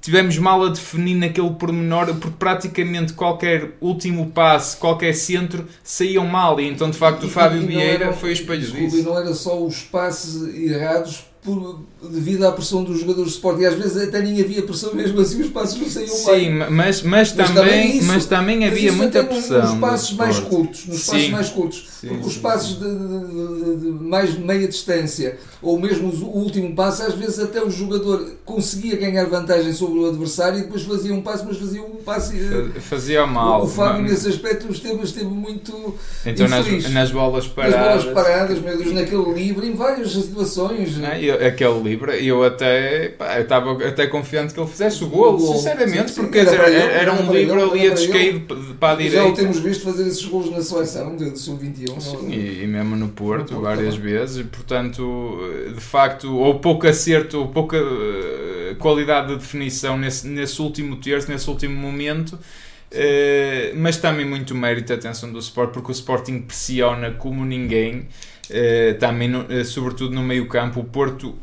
tivemos 0.00 0.38
mal 0.38 0.64
a 0.64 0.68
definir 0.68 1.14
naquele 1.14 1.50
pormenor, 1.50 2.14
porque 2.16 2.36
praticamente 2.38 3.12
qualquer 3.12 3.76
último 3.80 4.30
passe, 4.30 4.76
qualquer 4.76 5.14
centro 5.14 5.66
saíam 5.84 6.26
mal, 6.26 6.60
e 6.60 6.68
então 6.68 6.90
de 6.90 6.98
facto 6.98 7.24
o 7.24 7.28
Fábio 7.28 7.66
Vieira 7.66 8.12
foi 8.12 8.32
espelho 8.32 8.60
disso. 8.60 8.98
E 8.98 9.02
não 9.02 9.18
era 9.18 9.34
só 9.34 9.62
os 9.62 9.82
passes 9.82 10.54
errados 10.54 11.31
por, 11.42 11.80
devido 12.00 12.46
à 12.46 12.52
pressão 12.52 12.84
dos 12.84 13.00
jogadores 13.00 13.30
de 13.30 13.36
Sporting. 13.36 13.62
E 13.62 13.66
às 13.66 13.74
vezes 13.74 13.96
até 13.96 14.22
nem 14.22 14.40
havia 14.40 14.62
pressão, 14.62 14.94
mesmo 14.94 15.20
assim 15.20 15.40
os 15.40 15.50
passos 15.50 15.80
não 15.80 15.90
saíam 15.90 16.08
Sim, 16.08 16.30
bem. 16.30 16.70
Mas, 16.70 17.02
mas, 17.02 17.32
mas, 17.34 17.50
também, 17.50 17.96
isso, 17.98 18.06
mas 18.06 18.26
também 18.26 18.64
havia 18.64 18.92
muita 18.92 19.24
pressão. 19.24 19.60
Nos 19.60 19.80
passos 19.80 20.16
mais 20.16 20.38
curtos, 20.38 20.86
nos 20.86 21.04
passos 21.04 21.28
mais 21.30 21.48
curtos. 21.48 21.88
Sim, 22.00 22.08
porque 22.08 22.26
os 22.26 22.36
passos 22.36 22.78
de, 22.78 22.84
de, 22.84 23.64
de, 23.64 23.76
de, 23.76 24.04
mais 24.04 24.36
meia 24.38 24.68
distância, 24.68 25.36
ou 25.60 25.78
mesmo 25.78 26.10
o 26.10 26.38
último 26.38 26.74
passo, 26.74 27.02
às 27.02 27.14
vezes 27.14 27.40
até 27.40 27.62
o 27.62 27.70
jogador 27.70 28.36
conseguia 28.44 28.96
ganhar 28.96 29.24
vantagem 29.26 29.72
sobre 29.72 29.98
o 29.98 30.08
adversário 30.08 30.60
e 30.60 30.62
depois 30.62 30.82
fazia 30.82 31.12
um 31.12 31.22
passo, 31.22 31.44
mas 31.44 31.56
fazia 31.56 31.82
um 31.82 31.96
passo. 31.96 32.32
Fazia 32.80 33.26
mal. 33.26 33.62
O, 33.62 33.64
o 33.64 33.68
Fábio, 33.68 34.02
nesse 34.02 34.28
aspecto, 34.28 34.70
esteve, 34.70 35.02
esteve 35.02 35.28
muito. 35.28 35.94
Então, 36.24 36.46
nas, 36.48 36.90
nas, 36.90 37.10
bolas 37.10 37.48
paradas. 37.48 37.76
Nas 37.76 38.04
bolas 38.04 38.14
paradas, 38.14 38.60
meu 38.60 38.78
Deus, 38.78 38.92
naquele 38.92 39.32
livre, 39.32 39.66
em 39.66 39.74
várias 39.74 40.12
situações. 40.12 40.96
Não, 40.98 41.31
aquele 41.34 41.80
livre, 41.80 42.26
eu 42.26 42.42
até 42.42 43.08
pá, 43.10 43.36
eu 43.36 43.42
estava 43.42 43.88
até 43.88 44.06
confiante 44.06 44.54
que 44.54 44.60
ele 44.60 44.68
fizesse 44.68 45.02
o 45.04 45.08
gol, 45.08 45.38
sinceramente, 45.38 46.10
sim, 46.10 46.14
sim, 46.14 46.20
porque 46.22 46.38
era, 46.38 46.50
dizer, 46.50 46.60
era, 46.60 46.92
era, 46.92 47.12
um 47.12 47.32
livre 47.32 47.60
ali 47.60 47.86
a 47.86 47.94
descair 47.94 48.40
para 48.78 48.92
a 48.92 48.96
direita. 48.96 49.16
Já 49.16 49.26
o 49.26 49.34
temos 49.34 49.58
visto 49.58 49.84
fazer 49.84 50.06
esses 50.06 50.24
gols 50.24 50.50
na 50.50 50.62
seleção 50.62 51.16
de 51.16 51.38
sub-21. 51.38 52.30
E, 52.30 52.62
e, 52.62 52.66
mesmo 52.66 52.96
no 52.96 53.08
Porto, 53.08 53.54
no 53.54 53.60
várias 53.60 53.94
também. 53.94 54.12
vezes, 54.12 54.38
e, 54.38 54.44
portanto, 54.44 55.38
de 55.74 55.80
facto, 55.80 56.36
ou 56.36 56.58
pouco 56.58 56.86
acerto, 56.86 57.38
ou 57.38 57.48
pouca 57.48 57.76
uh, 57.76 58.74
qualidade 58.78 59.28
de 59.28 59.36
definição 59.36 59.98
nesse, 59.98 60.26
nesse 60.26 60.60
último 60.60 60.96
terço, 60.96 61.30
nesse 61.30 61.48
último 61.48 61.74
momento. 61.74 62.38
Uh, 62.92 63.74
mas 63.76 63.96
também 63.96 64.26
muito 64.26 64.54
mérito, 64.54 64.92
atenção 64.92 65.32
do 65.32 65.38
Sport, 65.38 65.72
porque 65.72 65.90
o 65.90 65.92
Sporting 65.92 66.42
pressiona 66.42 67.10
como 67.12 67.44
ninguém. 67.44 68.08
Uh, 68.50 68.98
também, 68.98 69.28
no, 69.28 69.44
uh, 69.44 69.64
sobretudo 69.64 70.14
no 70.14 70.22
meio 70.22 70.46
campo, 70.46 70.80
o 70.80 70.84
Porto 70.84 71.38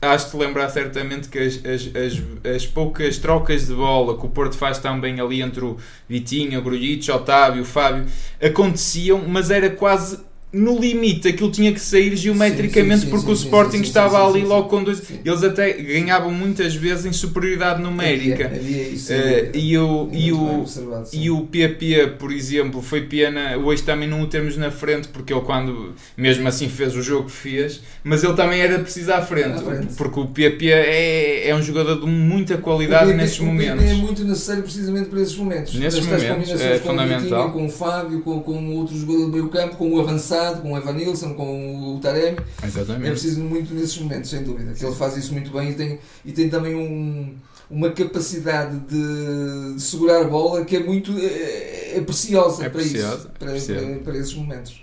Acho-te 0.00 0.36
lembrar 0.36 0.68
certamente 0.68 1.28
que 1.28 1.40
as, 1.40 1.56
as, 1.64 1.90
as, 1.96 2.54
as, 2.54 2.66
poucas 2.66 3.18
trocas 3.18 3.66
de 3.66 3.74
bola 3.74 4.16
que 4.16 4.24
o 4.24 4.28
Porto 4.28 4.56
faz 4.56 4.78
também 4.78 5.18
ali 5.18 5.42
entre 5.42 5.64
o 5.64 5.76
Vitinho, 6.08 6.60
o 6.60 6.62
Grujic, 6.62 7.10
o 7.10 7.16
Otávio, 7.16 7.62
o 7.62 7.64
Fábio, 7.64 8.06
aconteciam, 8.40 9.24
mas 9.26 9.50
era 9.50 9.68
quase 9.68 10.20
no 10.50 10.78
limite 10.78 11.28
aquilo 11.28 11.50
tinha 11.50 11.72
que 11.72 11.80
sair 11.80 12.16
geometricamente 12.16 13.00
sim, 13.00 13.04
sim, 13.04 13.10
porque 13.10 13.26
sim, 13.26 13.32
o 13.32 13.34
Sporting 13.34 13.80
estava 13.82 14.26
ali 14.26 14.42
logo 14.42 14.68
com 14.68 14.82
dois. 14.82 15.02
Eles 15.22 15.42
até 15.42 15.72
ganhavam 15.72 16.30
muitas 16.32 16.74
vezes 16.74 17.04
em 17.04 17.12
superioridade 17.12 17.82
numérica. 17.82 18.46
Havia, 18.46 18.58
havia 18.58 18.88
isso, 18.88 19.12
uh, 19.12 19.50
e, 19.54 19.76
o, 19.76 20.08
e, 20.10 20.32
o, 20.32 20.64
e 21.12 21.30
o 21.30 21.42
PP, 21.42 22.14
por 22.18 22.32
exemplo, 22.32 22.80
foi 22.80 23.02
pena. 23.02 23.58
Hoje 23.58 23.82
também 23.82 24.08
não 24.08 24.22
o 24.22 24.26
temos 24.26 24.56
na 24.56 24.70
frente 24.70 25.08
porque 25.08 25.34
ele, 25.34 25.42
quando 25.42 25.92
mesmo 26.16 26.48
assim 26.48 26.68
fez 26.68 26.96
o 26.96 27.02
jogo 27.02 27.26
que 27.26 27.32
fez, 27.32 27.82
mas 28.02 28.24
ele 28.24 28.34
também 28.34 28.60
era 28.60 28.78
preciso 28.78 29.12
à 29.12 29.20
frente, 29.20 29.58
à 29.58 29.58
frente. 29.58 29.94
porque 29.96 30.18
o 30.18 30.26
PP 30.28 30.70
é, 30.70 31.48
é 31.50 31.54
um 31.54 31.62
jogador 31.62 32.00
de 32.00 32.06
muita 32.06 32.56
qualidade 32.56 33.10
PP, 33.10 33.16
nesses 33.16 33.38
momentos. 33.38 33.84
é 33.84 33.94
muito 33.94 34.24
necessário 34.24 34.62
precisamente 34.62 35.10
para 35.10 35.20
esses 35.20 35.36
momentos. 35.36 35.74
Nesses 35.74 36.06
momentos 36.06 36.58
é 36.58 36.78
fundamental. 36.78 37.52
Com 37.52 37.66
o 37.66 37.70
Fábio, 37.70 38.22
com, 38.22 38.40
com 38.40 38.76
outro 38.76 38.96
jogador 38.96 39.26
do 39.26 39.32
meio 39.32 39.48
campo, 39.48 39.76
com 39.76 39.92
o 39.92 40.00
avançado 40.00 40.37
com 40.60 40.72
o 40.72 40.76
Evanilson, 40.76 41.34
com 41.34 41.96
o 41.96 42.00
Taremi. 42.00 42.38
Exatamente. 42.62 43.06
É 43.06 43.10
preciso 43.10 43.40
muito 43.40 43.74
nesses 43.74 43.98
momentos, 43.98 44.30
sem 44.30 44.42
dúvida. 44.42 44.72
Que 44.72 44.84
ele 44.84 44.94
faz 44.94 45.16
isso 45.16 45.32
muito 45.32 45.50
bem 45.50 45.70
e 45.70 45.74
tem, 45.74 45.98
e 46.24 46.32
tem 46.32 46.48
também 46.48 46.74
um, 46.74 47.34
uma 47.70 47.90
capacidade 47.90 48.78
de, 48.80 49.74
de, 49.74 49.82
segurar 49.82 50.22
a 50.22 50.24
bola 50.24 50.64
que 50.64 50.76
é 50.76 50.80
muito 50.80 51.12
é, 51.18 51.96
é 51.96 52.00
preciosa, 52.00 52.64
é 52.64 52.68
para 52.68 52.80
preciosa, 52.80 53.16
isso, 53.16 53.28
para, 53.38 53.52
para, 53.52 53.98
para, 54.04 54.18
esses 54.18 54.34
momentos. 54.34 54.82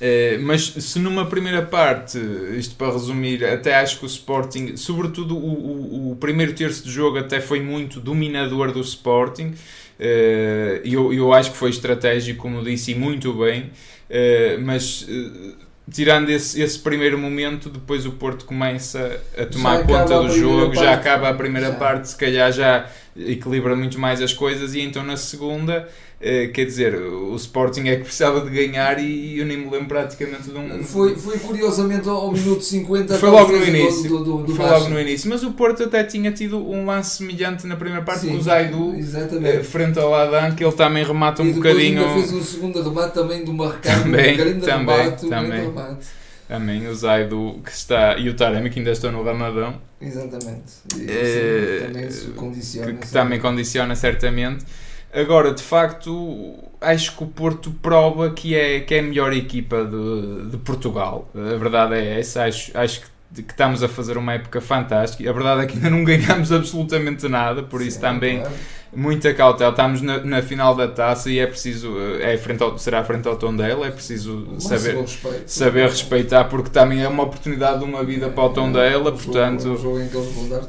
É, 0.00 0.38
mas 0.38 0.62
se 0.62 0.98
numa 1.00 1.26
primeira 1.26 1.62
parte, 1.62 2.18
isto 2.56 2.76
para 2.76 2.92
resumir, 2.92 3.44
até 3.44 3.74
acho 3.74 3.98
que 3.98 4.04
o 4.04 4.06
Sporting, 4.06 4.76
sobretudo 4.76 5.36
o, 5.36 6.10
o, 6.10 6.12
o 6.12 6.16
primeiro 6.16 6.52
terço 6.52 6.84
de 6.84 6.90
jogo, 6.90 7.18
até 7.18 7.40
foi 7.40 7.60
muito 7.60 8.00
dominador 8.00 8.70
do 8.70 8.80
Sporting. 8.80 9.54
E 10.00 10.92
eu, 10.92 11.12
eu 11.12 11.32
acho 11.32 11.50
que 11.50 11.56
foi 11.56 11.70
estratégico, 11.70 12.40
como 12.40 12.62
disse, 12.62 12.92
e 12.92 12.94
muito 12.94 13.32
bem. 13.32 13.70
Uh, 14.10 14.60
mas 14.62 15.02
uh, 15.02 15.56
tirando 15.90 16.30
esse, 16.30 16.60
esse 16.60 16.78
primeiro 16.78 17.18
momento, 17.18 17.68
depois 17.68 18.06
o 18.06 18.12
Porto 18.12 18.44
começa 18.44 19.20
a 19.36 19.44
tomar 19.46 19.84
conta 19.86 20.20
do 20.20 20.30
jogo, 20.30 20.74
parte, 20.74 20.80
já 20.84 20.94
acaba 20.94 21.28
a 21.28 21.34
primeira 21.34 21.68
já. 21.68 21.74
parte, 21.74 22.08
se 22.08 22.16
calhar 22.16 22.52
já 22.52 22.86
equilibra 23.26 23.74
muito 23.74 23.98
mais 23.98 24.22
as 24.22 24.32
coisas, 24.32 24.74
e 24.74 24.80
então 24.80 25.02
na 25.02 25.16
segunda 25.16 25.88
Uh, 26.18 26.50
quer 26.52 26.64
dizer, 26.64 26.96
o 26.96 27.36
Sporting 27.36 27.82
é 27.82 27.94
que 27.94 28.02
precisava 28.02 28.40
de 28.40 28.50
ganhar 28.50 28.98
e 28.98 29.38
eu 29.38 29.46
nem 29.46 29.56
me 29.56 29.70
lembro 29.70 29.86
praticamente 29.86 30.50
de 30.50 30.58
um. 30.58 30.82
Foi, 30.82 31.14
foi 31.14 31.38
curiosamente 31.38 32.08
ao 32.08 32.32
minuto 32.32 32.60
50 32.60 33.16
Foi 33.18 33.30
logo 33.30 33.52
no 33.52 33.64
início. 33.64 34.10
Do, 34.10 34.24
do, 34.24 34.42
do 34.42 34.52
foi 34.52 34.66
logo 34.66 34.88
no 34.88 35.00
início. 35.00 35.30
Mas 35.30 35.44
o 35.44 35.52
Porto 35.52 35.84
até 35.84 36.02
tinha 36.02 36.32
tido 36.32 36.58
um 36.58 36.86
lance 36.86 37.18
semelhante 37.18 37.68
na 37.68 37.76
primeira 37.76 38.04
parte 38.04 38.22
Sim, 38.22 38.30
com 38.30 38.34
o 38.38 38.42
Zaidu 38.42 38.88
uh, 38.88 39.64
frente 39.64 39.96
ao 40.00 40.10
Ladan, 40.10 40.56
que 40.56 40.64
ele 40.64 40.72
também 40.72 41.04
remata 41.04 41.40
um 41.40 41.50
e 41.50 41.52
bocadinho. 41.52 42.04
Ainda 42.04 42.14
fez 42.14 42.32
um 42.32 42.42
segundo 42.42 42.82
remate 42.82 43.14
também 43.14 43.44
de 43.44 43.50
uma 43.50 43.70
recada, 43.70 44.02
também, 44.02 44.34
um 44.34 44.36
grande 44.36 44.66
também, 44.66 44.96
remate, 44.96 45.28
também. 45.28 45.60
Um 45.60 45.68
remate. 45.68 46.06
Também 46.48 46.88
o 46.88 46.94
Zaidu 46.94 47.60
que 47.62 47.70
está 47.70 48.16
e 48.16 48.28
o 48.30 48.34
Taremi 48.34 48.70
que 48.70 48.78
ainda 48.78 48.90
estão 48.90 49.12
no 49.12 49.22
Ramadão. 49.22 49.78
Exatamente. 50.00 50.72
E, 50.96 51.86
também 51.86 52.08
isso 52.08 52.32
condiciona. 52.32 52.92
Que, 52.92 52.98
que 52.98 53.10
também 53.10 53.38
condiciona 53.38 53.94
certamente. 53.94 54.64
Agora, 55.12 55.52
de 55.52 55.62
facto, 55.62 56.56
acho 56.80 57.16
que 57.16 57.22
o 57.22 57.26
Porto 57.26 57.70
prova 57.82 58.30
que 58.30 58.54
é, 58.54 58.80
que 58.80 58.94
é 58.94 59.00
a 59.00 59.02
melhor 59.02 59.32
equipa 59.32 59.84
de, 59.84 60.50
de 60.50 60.56
Portugal. 60.58 61.30
A 61.34 61.56
verdade 61.56 61.94
é 61.94 62.20
essa. 62.20 62.44
Acho, 62.44 62.76
acho 62.76 63.00
que, 63.00 63.42
que 63.42 63.52
estamos 63.52 63.82
a 63.82 63.88
fazer 63.88 64.16
uma 64.16 64.34
época 64.34 64.60
fantástica. 64.60 65.28
A 65.28 65.32
verdade 65.32 65.62
é 65.62 65.66
que 65.66 65.74
ainda 65.74 65.90
não 65.90 66.04
ganhamos 66.04 66.50
absolutamente 66.50 67.28
nada, 67.28 67.62
por 67.62 67.82
isso 67.82 67.96
Sim, 67.96 68.02
também. 68.02 68.42
Muita 68.94 69.32
cautela. 69.34 69.70
Estamos 69.70 70.00
na, 70.02 70.18
na, 70.24 70.42
final 70.42 70.74
da 70.74 70.88
taça 70.88 71.30
e 71.30 71.38
é 71.38 71.46
preciso, 71.46 71.94
é 72.20 72.36
frente 72.36 72.62
ao, 72.62 72.78
será 72.78 73.04
frente 73.04 73.26
ao 73.28 73.36
Tondela, 73.36 73.86
é 73.86 73.90
preciso 73.90 74.46
saber, 74.58 74.96
respeito, 74.96 75.42
saber 75.46 75.88
respeitar, 75.88 76.44
porque 76.44 76.70
também 76.70 77.02
é 77.02 77.08
uma 77.08 77.22
oportunidade 77.22 77.80
de 77.80 77.84
uma 77.84 78.02
vida 78.02 78.28
para 78.28 78.44
o 78.44 78.48
Tondela, 78.50 79.12
portanto, 79.12 79.76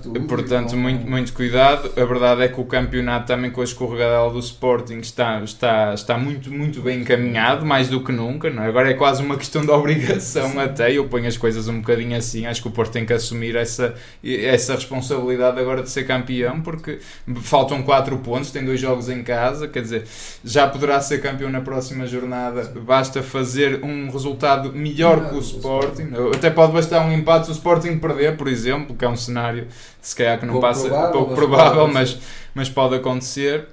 tudo, 0.02 0.22
portanto 0.28 0.76
muito, 0.76 1.10
muito 1.10 1.34
cuidado. 1.34 1.92
A 1.96 2.06
verdade 2.06 2.44
é 2.44 2.48
que 2.48 2.60
o 2.60 2.66
campeonato 2.66 3.28
também 3.28 3.52
com 3.52 3.62
a 3.62 3.64
escorregadela 3.64 4.32
do 4.32 4.40
Sporting 4.40 4.98
está, 4.98 5.42
está, 5.42 5.94
está 5.94 6.18
muito, 6.18 6.52
muito 6.52 6.82
bem 6.82 7.02
encaminhado, 7.02 7.66
mais 7.66 7.88
do 7.88 8.04
que 8.04 8.12
nunca. 8.12 8.50
Não 8.50 8.64
é? 8.64 8.68
Agora 8.68 8.90
é 8.90 8.94
quase 8.94 9.24
uma 9.24 9.38
questão 9.38 9.62
de 9.62 9.72
obrigação 9.72 10.52
Sim. 10.52 10.60
até, 10.60 10.92
eu 10.92 11.06
ponho 11.08 11.28
as 11.28 11.38
coisas 11.38 11.68
um 11.68 11.80
bocadinho 11.80 12.18
assim, 12.18 12.46
acho 12.46 12.62
que 12.62 12.68
o 12.68 12.72
Porto 12.72 12.92
tem 12.92 13.06
que 13.06 13.14
assumir 13.14 13.56
essa, 13.56 13.96
essa 14.24 14.76
responsabilidade 14.76 15.60
agora 15.60 15.82
de 15.82 15.90
ser 15.90 16.06
campeão, 16.06 16.62
porque 16.62 17.00
faltam 17.42 17.82
quatro 17.84 18.09
4 18.10 18.18
pontos, 18.20 18.52
tem 18.52 18.64
dois 18.66 18.80
jogos 18.80 19.10
em 19.10 19.24
casa, 19.24 19.68
quer 19.68 19.82
dizer, 19.82 20.06
já 20.44 20.68
poderá 20.68 21.00
ser 21.00 21.22
campeão 21.22 21.50
na 21.50 21.62
próxima 21.62 22.08
jornada. 22.08 22.64
Basta 22.82 23.22
fazer 23.22 23.84
um 23.84 24.10
resultado 24.10 24.74
melhor 24.74 25.30
que 25.30 25.36
o 25.36 25.40
Sporting. 25.40 26.10
Até 26.34 26.50
pode 26.50 26.74
bastar 26.74 27.06
um 27.06 27.12
empate 27.12 27.46
se 27.46 27.52
o 27.52 27.54
Sporting 27.54 27.98
perder, 28.00 28.36
por 28.38 28.48
exemplo, 28.48 28.96
que 28.96 29.06
é 29.06 29.10
um 29.10 29.16
cenário 29.16 29.68
se 30.02 30.16
calhar 30.16 30.40
que 30.40 30.46
não 30.46 30.54
pouco 30.54 30.68
passa 30.68 30.88
provável, 30.88 31.12
pouco 31.12 31.36
provável, 31.36 31.88
mas, 31.88 32.18
mas 32.54 32.70
pode 32.70 32.96
acontecer. 32.96 33.68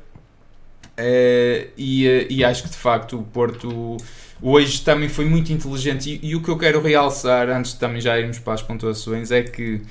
É, 0.96 1.68
e, 1.76 2.26
e 2.30 2.44
acho 2.44 2.62
que 2.62 2.70
de 2.70 2.76
facto 2.76 3.18
o 3.18 3.22
Porto 3.22 3.98
hoje 4.40 4.80
também 4.82 5.08
foi 5.08 5.24
muito 5.24 5.52
inteligente. 5.52 6.10
E, 6.22 6.30
e, 6.30 6.36
o 6.36 6.42
que 6.42 6.48
eu 6.48 6.58
quero 6.58 6.80
realçar, 6.80 7.48
antes 7.48 7.72
de 7.72 7.78
também 7.78 8.00
já 8.00 8.18
irmos 8.18 8.38
para 8.38 8.54
as 8.54 8.62
pontuações, 8.62 9.30
é 9.30 9.42
que 9.42 9.82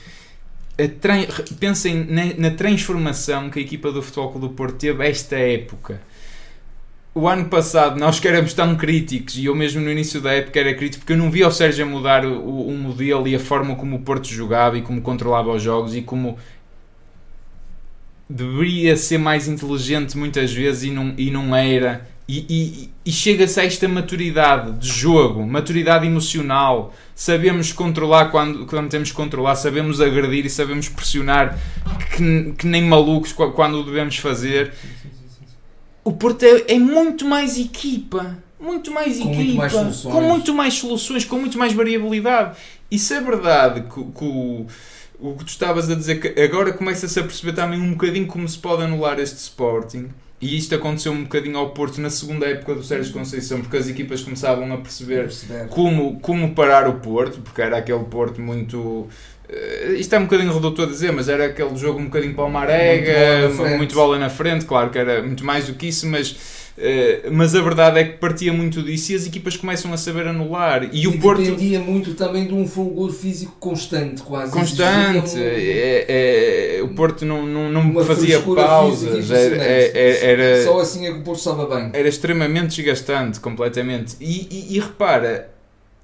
pensem 1.60 2.08
na, 2.38 2.52
transformação 2.52 3.50
que 3.50 3.60
a 3.60 3.62
equipa 3.62 3.92
do 3.92 4.02
Futebol 4.02 4.32
Clube 4.32 4.48
do 4.48 4.54
Porto 4.54 4.76
teve 4.78 5.08
esta 5.08 5.36
época. 5.38 6.02
O 7.14 7.30
ano 7.30 7.46
passado 7.46 7.98
nós 7.98 8.20
que 8.20 8.28
éramos 8.28 8.54
tão 8.54 8.76
críticos, 8.76 9.38
e 9.38 9.46
eu 9.46 9.56
mesmo 9.56 9.82
no 9.82 9.90
início 9.90 10.20
da 10.20 10.34
época 10.34 10.60
era 10.60 10.74
crítico, 10.74 11.02
porque 11.02 11.14
eu 11.14 11.18
não 11.18 11.32
via 11.32 11.48
o 11.48 11.52
Sérgio 11.52 11.88
mudar 11.88 12.26
o, 12.26 12.68
o 12.68 12.78
modelo 12.78 13.26
e 13.26 13.36
a 13.36 13.40
forma 13.40 13.76
como 13.76 13.96
o 13.96 14.00
Porto 14.00 14.28
jogava 14.28 14.78
e 14.78 14.82
como 14.82 15.02
controlava 15.02 15.52
os 15.52 15.64
jogos 15.64 15.96
e 15.96 16.02
como 16.02 16.38
deveria 18.30 18.98
ser 18.98 19.18
mais 19.18 19.48
inteligente 19.48 20.18
muitas 20.18 20.52
vezes 20.52 20.84
e 20.84 20.92
não, 20.92 21.14
e 21.18 21.32
não 21.32 21.56
era 21.56 22.06
e, 22.28 22.46
e, 22.50 22.90
e 23.06 23.12
chega-se 23.12 23.60
a 23.60 23.66
esta 23.66 23.88
maturidade 23.88 24.72
de 24.80 24.88
jogo, 24.88 25.46
maturidade 25.46 26.08
emocional. 26.08 26.94
Sabemos 27.14 27.72
controlar 27.72 28.32
quando, 28.32 28.66
quando 28.66 28.90
temos 28.90 29.12
que 29.12 29.16
controlar, 29.16 29.56
sabemos 29.56 30.02
agredir 30.02 30.46
e 30.46 30.50
sabemos 30.50 30.90
pressionar 30.90 31.58
que, 32.16 32.54
que 32.58 32.66
nem 32.66 32.84
malucos 32.84 33.32
quando 33.32 33.80
o 33.80 33.84
devemos 33.84 34.18
fazer. 34.18 34.74
O 36.04 36.14
Porto 36.14 36.44
é, 36.44 36.74
é 36.74 36.80
muito 36.80 37.26
mais 37.26 37.60
equipa, 37.60 38.38
muito 38.60 38.92
mais 38.92 39.20
com 39.20 39.32
equipa, 39.32 39.42
muito 39.42 39.56
mais 39.56 40.02
com 40.02 40.22
muito 40.22 40.54
mais 40.54 40.74
soluções, 40.74 41.26
com 41.26 41.38
muito 41.38 41.60
mais 41.60 41.74
variabilidade. 41.74 42.58
E 42.90 42.98
se 42.98 43.14
é 43.14 43.22
verdade 43.22 43.82
que, 43.82 44.04
que 44.04 44.24
o, 44.24 44.66
o 45.20 45.34
que 45.36 45.46
tu 45.46 45.50
estavas 45.50 45.90
a 45.92 45.96
dizer, 45.96 46.20
que 46.20 46.42
agora 46.42 46.74
começa-se 46.74 47.20
a 47.20 47.24
perceber 47.24 47.54
também 47.54 47.80
um 47.80 47.92
bocadinho 47.92 48.26
como 48.26 48.48
se 48.50 48.58
pode 48.58 48.82
anular 48.82 49.20
este 49.20 49.38
Sporting 49.38 50.10
e 50.42 50.58
isto 50.58 50.76
aconteceu 50.76 51.12
um 51.12 51.24
bocadinho 51.24 51.58
ao 51.58 51.70
Porto 51.70 52.02
na 52.02 52.10
segunda 52.10 52.46
época 52.46 52.76
do 52.76 52.84
Sérgio 52.84 53.14
Conceição, 53.14 53.62
porque 53.62 53.78
as 53.78 53.88
equipas 53.88 54.22
começavam 54.22 54.72
a 54.74 54.78
perceber, 54.78 55.30
como, 55.70 56.20
como 56.20 56.54
parar 56.54 56.88
o 56.88 56.96
Porto, 56.96 57.40
porque 57.42 57.62
era 57.62 57.78
aquele 57.78 58.04
Porto 58.04 58.42
muito. 58.42 58.78
Uh, 58.78 59.94
isto 59.98 60.14
é 60.14 60.20
um 60.20 60.24
bocadinho 60.24 60.54
redutor 60.54 60.88
a 60.88 60.92
dizer, 60.92 61.12
mas 61.14 61.30
era 61.30 61.46
aquele 61.46 61.76
jogo 61.78 62.00
um 62.00 62.06
bocadinho 62.06 62.34
para 62.34 62.44
o 62.44 62.50
muito 63.46 63.56
bola, 63.58 63.78
muito 63.78 63.96
bola 63.96 64.20
na 64.20 64.30
frente, 64.30 64.66
claro 64.66 64.90
que 64.90 64.98
era 64.98 65.22
muito 65.24 65.46
mais 65.46 65.68
do 65.68 65.76
que 65.76 65.88
isso, 65.88 66.08
mas 66.08 66.65
Uh, 66.78 67.32
mas 67.32 67.56
a 67.56 67.62
verdade 67.62 68.00
é 68.00 68.04
que 68.04 68.18
partia 68.18 68.52
muito 68.52 68.84
disso 68.84 69.14
e 69.14 69.16
as 69.16 69.26
equipas 69.26 69.56
começam 69.56 69.94
a 69.94 69.98
saber 69.98 70.28
anular. 70.28 70.84
E, 70.92 71.04
e 71.04 71.08
o 71.08 71.18
Porto. 71.20 71.42
dependia 71.42 71.80
muito 71.80 72.14
também 72.16 72.46
de 72.46 72.54
um 72.54 72.68
fulgor 72.68 73.12
físico 73.12 73.56
constante, 73.60 74.22
quase. 74.22 74.52
Constante. 74.52 75.38
Um... 75.38 75.42
É, 75.42 76.78
é, 76.80 76.84
o 76.84 76.90
Porto 76.90 77.26
não, 77.26 77.46
não, 77.46 77.72
não 77.72 78.06
fazia 78.06 78.42
pausas. 78.42 79.32
Era, 79.32 79.56
era, 79.56 79.98
era, 79.98 80.64
Só 80.66 80.80
assim 80.80 81.08
é 81.08 81.12
que 81.14 81.20
o 81.20 81.24
Porto 81.24 81.40
estava 81.40 81.66
bem. 81.74 81.92
Era 81.94 82.10
extremamente 82.10 82.76
desgastante, 82.76 83.40
completamente. 83.40 84.18
E, 84.20 84.48
e, 84.52 84.76
e 84.76 84.80
repara, 84.80 85.50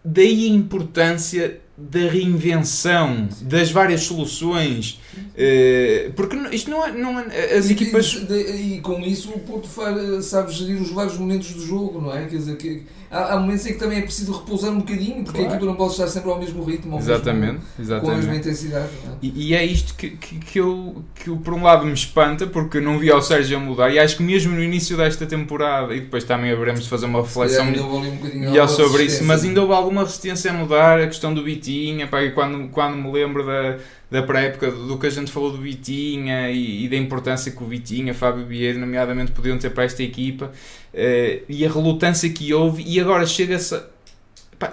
daí 0.06 0.46
a 0.46 0.54
importância 0.54 1.60
da 1.90 2.00
reinvenção, 2.00 3.28
das 3.42 3.72
várias 3.72 4.02
soluções, 4.02 5.00
uh, 5.18 6.14
porque 6.14 6.36
isto 6.54 6.70
não 6.70 6.86
é, 6.86 6.92
não 6.92 7.20
é, 7.20 7.56
as 7.58 7.70
equipas... 7.70 8.26
E, 8.30 8.76
e, 8.76 8.82
com 8.82 9.00
isso 9.02 9.30
o 9.32 9.40
Porto 9.40 9.68
faz, 9.68 10.26
sabe 10.26 10.52
gerir 10.52 10.82
os 10.82 10.92
vários 10.92 11.18
momentos 11.18 11.52
do 11.52 11.66
jogo, 11.66 12.02
não 12.02 12.16
é? 12.16 12.26
Quer 12.26 12.38
dizer, 12.38 12.58
que 12.58 12.84
há, 13.10 13.34
há 13.34 13.40
momentos 13.40 13.66
em 13.66 13.74
que 13.74 13.80
também 13.80 14.00
é 14.00 14.02
preciso 14.02 14.32
repousar 14.32 14.72
um 14.72 14.80
bocadinho, 14.80 15.24
porque 15.24 15.40
claro. 15.40 15.52
a 15.52 15.56
equipa 15.56 15.66
não 15.66 15.76
pode 15.76 15.92
estar 15.92 16.08
sempre 16.08 16.30
ao 16.30 16.40
mesmo 16.40 16.64
ritmo, 16.64 16.94
ao 16.94 17.00
exatamente, 17.00 17.54
mesmo, 17.54 17.68
exatamente. 17.80 18.06
com 18.06 18.12
a 18.12 18.16
mesma 18.16 18.36
intensidade. 18.36 18.90
É? 19.06 19.10
E, 19.22 19.50
e, 19.50 19.54
é 19.54 19.66
isto 19.66 19.96
que, 19.96 20.12
que, 20.12 20.40
que, 20.40 20.60
eu, 20.60 21.04
que 21.16 21.30
eu, 21.30 21.38
por 21.38 21.54
um 21.54 21.64
lado, 21.64 21.86
me 21.86 21.94
espanta, 21.94 22.48
porque 22.48 22.80
não 22.80 22.98
vi 22.98 23.12
ao 23.12 23.22
Sérgio 23.22 23.58
a 23.58 23.60
mudar, 23.60 23.90
e 23.90 24.00
acho 24.00 24.18
que 24.18 24.24
mesmo 24.24 24.56
no 24.56 24.64
início 24.64 24.96
desta 24.96 25.26
temporada, 25.26 25.94
e 25.96 26.02
depois 26.02 26.24
também 26.24 26.52
haveremos 26.52 26.84
de 26.84 26.90
fazer 26.90 27.06
uma 27.06 27.22
reflexão 27.22 27.66
melhor 27.66 28.68
sobre 28.70 29.04
isso, 29.04 29.24
mas 29.24 29.44
ainda 29.44 29.62
houve 29.62 29.74
alguma 29.74 30.04
resistência 30.04 30.52
a 30.52 30.54
mudar, 30.54 31.00
a 31.00 31.08
questão 31.08 31.34
do 31.34 31.44
Bitinha, 31.72 32.08
pá, 32.08 32.30
quando, 32.32 32.70
quando 32.70 32.98
me 32.98 33.12
lembro 33.12 33.46
da 33.46 33.78
da 34.12 34.22
pré-época 34.22 34.70
do 34.70 35.00
que 35.00 35.08
a 35.08 35.10
gente 35.10 35.32
falou 35.32 35.52
do 35.52 35.58
Vitinha 35.58 36.52
e, 36.52 36.84
e, 36.84 36.90
da 36.90 36.98
importância 36.98 37.50
que 37.50 37.64
o 37.64 37.66
Vitinha, 37.66 38.14
Fábio 38.14 38.46
Vieira, 38.46 38.78
nomeadamente, 38.78 39.32
podiam 39.32 39.58
ter 39.58 39.70
para 39.70 39.86
esta 39.86 40.04
equipa 40.04 40.48
uh, 40.94 41.46
e 41.48 41.66
a 41.66 41.72
relutância 41.72 42.30
que 42.30 42.54
houve, 42.54 42.84
e 42.86 43.00
agora 43.00 43.26
chega-se 43.26 43.82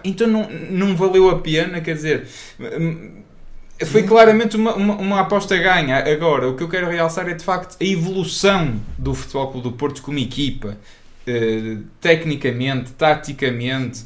então 0.02 0.26
não, 0.26 0.50
não 0.50 0.96
valeu 0.96 1.30
a 1.30 1.38
pena, 1.38 1.80
quer 1.80 1.94
dizer, 1.94 2.26
foi 3.86 4.02
claramente 4.02 4.54
uma, 4.54 4.74
uma, 4.74 4.96
uma, 4.96 5.20
aposta 5.20 5.56
ganha. 5.56 5.96
Agora, 6.00 6.46
o 6.46 6.54
que 6.54 6.62
eu 6.62 6.68
quero 6.68 6.90
realçar 6.90 7.26
é 7.26 7.32
de 7.32 7.42
facto 7.42 7.74
a 7.80 7.84
evolução 7.84 8.78
do 8.98 9.14
Futebol 9.14 9.50
Clube 9.50 9.68
do 9.70 9.72
Porto 9.72 10.02
como 10.02 10.18
equipa, 10.18 10.76
eh, 11.26 11.78
tecnicamente, 12.02 12.90
taticamente, 12.92 14.04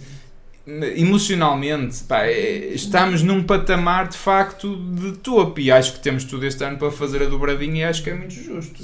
emocionalmente. 0.67 2.05
Pá, 2.05 2.25
é, 2.25 2.73
estamos 2.73 3.23
num 3.23 3.43
patamar 3.43 4.09
de 4.09 4.17
facto 4.17 4.77
de 4.77 5.13
top 5.19 5.61
e 5.61 5.71
acho 5.71 5.95
que 5.95 6.01
temos 6.01 6.25
tudo 6.25 6.47
este 6.47 6.63
ano 6.65 6.79
para 6.79 6.91
fazer 6.91 7.23
a 7.23 7.27
dobradinha 7.27 7.81
e 7.81 7.85
acho 7.85 8.03
que 8.03 8.11
é 8.11 8.15
muito 8.15 8.35
justo. 8.35 8.83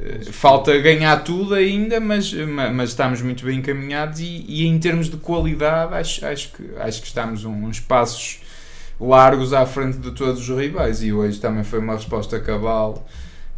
Eh, 0.00 0.24
falta 0.32 0.76
ganhar 0.78 1.16
tudo 1.22 1.54
ainda, 1.54 2.00
mas, 2.00 2.32
mas 2.32 2.90
estamos 2.90 3.22
muito 3.22 3.44
bem 3.44 3.58
encaminhados 3.58 4.20
e, 4.20 4.44
e 4.48 4.66
em 4.66 4.78
termos 4.78 5.08
de 5.08 5.16
qualidade 5.16 5.94
acho, 5.94 6.26
acho, 6.26 6.52
que, 6.52 6.62
acho 6.78 7.00
que 7.00 7.06
estamos 7.06 7.44
uns 7.44 7.78
passos 7.78 8.40
largos 9.00 9.52
à 9.52 9.66
frente 9.66 9.98
de 9.98 10.10
todos 10.12 10.48
os 10.48 10.56
rivais 10.56 11.02
e 11.02 11.12
hoje 11.12 11.40
também 11.40 11.64
foi 11.64 11.78
uma 11.78 11.94
resposta 11.94 12.38
cabal 12.40 13.06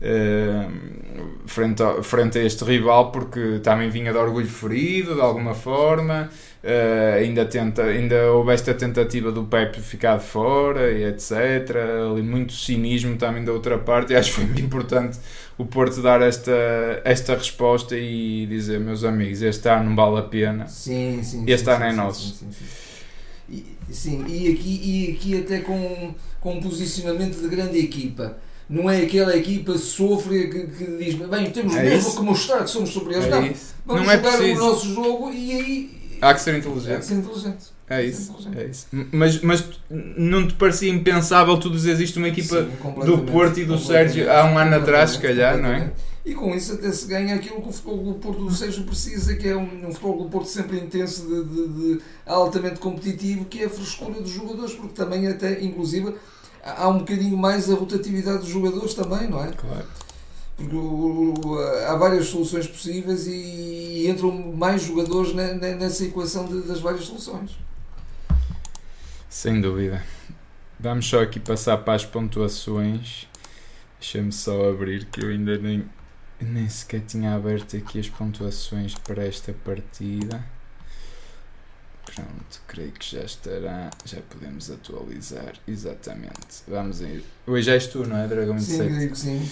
uh, 0.01 1.47
frente, 1.47 1.83
a, 1.83 2.03
frente 2.03 2.39
a 2.39 2.43
este 2.43 2.65
rival 2.65 3.11
porque 3.11 3.61
também 3.63 3.89
vinha 3.91 4.13
de 4.13 4.19
orgulho 4.19 4.47
ferido 4.47 5.15
de 5.15 5.21
alguma 5.21 5.55
forma 5.55 6.31
uh, 6.63 7.17
ainda, 7.17 7.45
tenta, 7.45 7.85
ainda 7.85 8.33
houve 8.33 8.53
esta 8.53 8.75
tentativa 8.75 9.33
do 9.33 9.45
Pepe 9.45 9.81
ficar 9.81 10.19
de 10.19 10.25
fora 10.25 10.93
e 10.93 11.05
etc 11.05 11.77
ali 12.11 12.23
muito 12.23 12.53
cinismo 12.53 13.17
também 13.17 13.45
da 13.45 13.53
outra 13.53 13.79
parte 13.79 14.13
e 14.13 14.17
acho 14.17 14.31
que 14.31 14.37
foi 14.37 14.45
muito 14.45 14.63
importante 14.63 15.19
o 15.59 15.65
Porto 15.65 16.03
dar 16.03 16.21
esta, 16.21 16.53
esta 17.03 17.35
resposta 17.35 17.97
e 17.97 18.47
dizer 18.47 18.79
meus 18.79 19.05
amigos, 19.05 19.41
este 19.41 19.69
ano 19.69 19.91
não 19.91 19.97
vale 19.97 20.19
a 20.19 20.23
pena 20.23 20.67
sim, 20.67 21.21
sim, 21.23 21.45
este 21.47 21.65
sim, 21.65 21.71
ano 21.71 21.85
sim, 21.85 21.91
é 21.91 21.93
nosso 21.93 22.47
e, 23.49 23.65
sim, 23.91 24.25
e 24.27 24.53
aqui, 24.53 24.81
e 24.83 25.13
aqui 25.13 25.39
até 25.39 25.61
com, 25.61 26.15
com 26.41 26.55
um 26.55 26.61
posicionamento 26.61 27.41
de 27.41 27.49
grande 27.49 27.79
equipa. 27.79 28.37
Não 28.69 28.91
é 28.91 29.03
aquela 29.03 29.37
equipa 29.37 29.79
sofre 29.79 30.49
que, 30.49 30.67
que 30.67 30.97
diz 30.97 31.15
bem, 31.15 31.51
temos 31.51 31.75
É 31.77 31.83
mesmo 31.85 32.09
isso. 32.09 32.17
que 32.17 32.23
mostrar 32.25 32.65
que 32.65 32.71
somos 32.71 32.91
superiores. 32.91 33.27
É 33.29 33.31
não, 33.31 33.47
isso. 33.47 33.75
vamos 33.85 34.03
Não 34.05 34.11
é 34.11 34.17
jogar 34.17 34.37
preciso. 34.37 34.61
o 34.61 34.67
nosso 34.67 34.95
jogo 34.95 35.33
e 35.33 35.53
aí 35.53 36.19
há 36.21 36.35
que 36.35 36.41
ser 36.41 36.51
é 36.51 36.53
que 36.55 36.59
inteligente 36.67 37.05
ser 37.05 37.15
inteligente. 37.15 37.77
É 37.89 38.03
isso, 38.05 38.35
é 38.57 38.65
isso. 38.65 38.87
Mas, 39.13 39.41
mas 39.43 39.65
não 39.89 40.49
te 40.49 40.55
parecia 40.55 40.91
impensável 40.91 41.57
tu 41.59 41.71
dizeres 41.71 42.01
isto 42.01 42.17
uma 42.17 42.27
equipa 42.27 42.65
Sim, 42.65 43.05
do 43.07 43.19
Porto 43.19 43.61
e 43.61 43.65
do 43.65 43.79
Sérgio 43.79 44.29
há 44.29 44.45
um 44.45 44.59
ano 44.59 44.75
atrás, 44.75 45.11
se 45.11 45.19
calhar, 45.21 45.57
não 45.57 45.69
é? 45.69 45.93
E 46.25 46.35
com 46.35 46.53
isso 46.53 46.73
até 46.73 46.91
se 46.91 47.07
ganha 47.07 47.37
aquilo 47.37 47.63
que 47.63 47.69
o 47.69 47.73
futebol 47.73 47.99
do 48.03 48.15
Porto 48.15 48.45
do 48.45 48.51
Sérgio 48.53 48.83
precisa, 48.83 49.37
que 49.37 49.47
é 49.47 49.57
um, 49.57 49.87
um 49.87 49.93
futebol 49.93 50.25
do 50.25 50.29
Porto 50.29 50.49
sempre 50.49 50.79
intenso, 50.79 51.23
de, 51.29 51.45
de- 51.45 51.69
de 51.95 52.01
altamente 52.27 52.81
competitivo, 52.81 53.45
que 53.45 53.63
é 53.63 53.67
a 53.67 53.71
frescura 53.71 54.21
dos 54.21 54.33
jogadores, 54.33 54.75
porque 54.75 54.93
também 54.93 55.29
até, 55.29 55.63
inclusive, 55.63 56.13
há 56.77 56.89
um 56.89 56.99
bocadinho 56.99 57.37
mais 57.37 57.71
a 57.71 57.75
rotatividade 57.75 58.39
dos 58.39 58.49
jogadores 58.49 58.95
também, 58.95 59.29
não 59.29 59.43
é? 59.45 59.53
Claro. 59.53 59.87
Porque 60.57 60.75
o- 60.75 61.35
o- 61.45 61.59
há 61.87 61.95
várias 61.97 62.27
soluções 62.29 62.67
possíveis 62.67 63.27
e, 63.27 64.09
entram 64.09 64.33
mais 64.57 64.83
jogadores 64.83 65.35
ne- 65.35 65.55
ne- 65.55 65.75
nessa 65.75 66.05
equação 66.05 66.47
de- 66.47 66.63
das 66.63 66.81
várias 66.81 67.05
soluções. 67.05 67.59
Sem 69.29 69.61
dúvida. 69.61 70.03
Vamos 70.81 71.07
só 71.09 71.23
aqui 71.23 71.39
passar 71.41 71.79
para 71.79 71.95
as 71.95 72.05
pontuações. 72.05 73.27
Deixa-me 74.01 74.33
só 74.33 74.71
abrir 74.71 75.07
que 75.07 75.23
eu 75.25 75.29
ainda 75.31 75.59
nem, 75.59 75.85
nem 76.41 76.69
sequer 76.69 77.01
tinha 77.01 77.35
aberto 77.35 77.77
aqui 77.77 77.99
as 77.99 78.09
pontuações 78.09 78.95
para 78.95 79.25
esta 79.27 79.53
partida. 79.65 80.43
Pronto, 82.17 82.61
creio 82.67 82.93
que 82.93 83.15
já 83.17 83.23
estará. 83.23 83.91
Já 84.05 84.19
podemos 84.29 84.71
atualizar. 84.71 85.53
Exatamente. 85.69 86.63
Vamos 86.67 87.01
ir. 87.03 87.23
Hoje 87.47 87.71
és 87.71 87.87
tu, 87.87 88.07
não 88.07 88.17
é, 88.17 88.27
Dragão 88.27 88.59
Sim, 88.59 88.79
27? 88.79 88.95
creio 88.95 89.11
que 89.11 89.19
sim. 89.19 89.49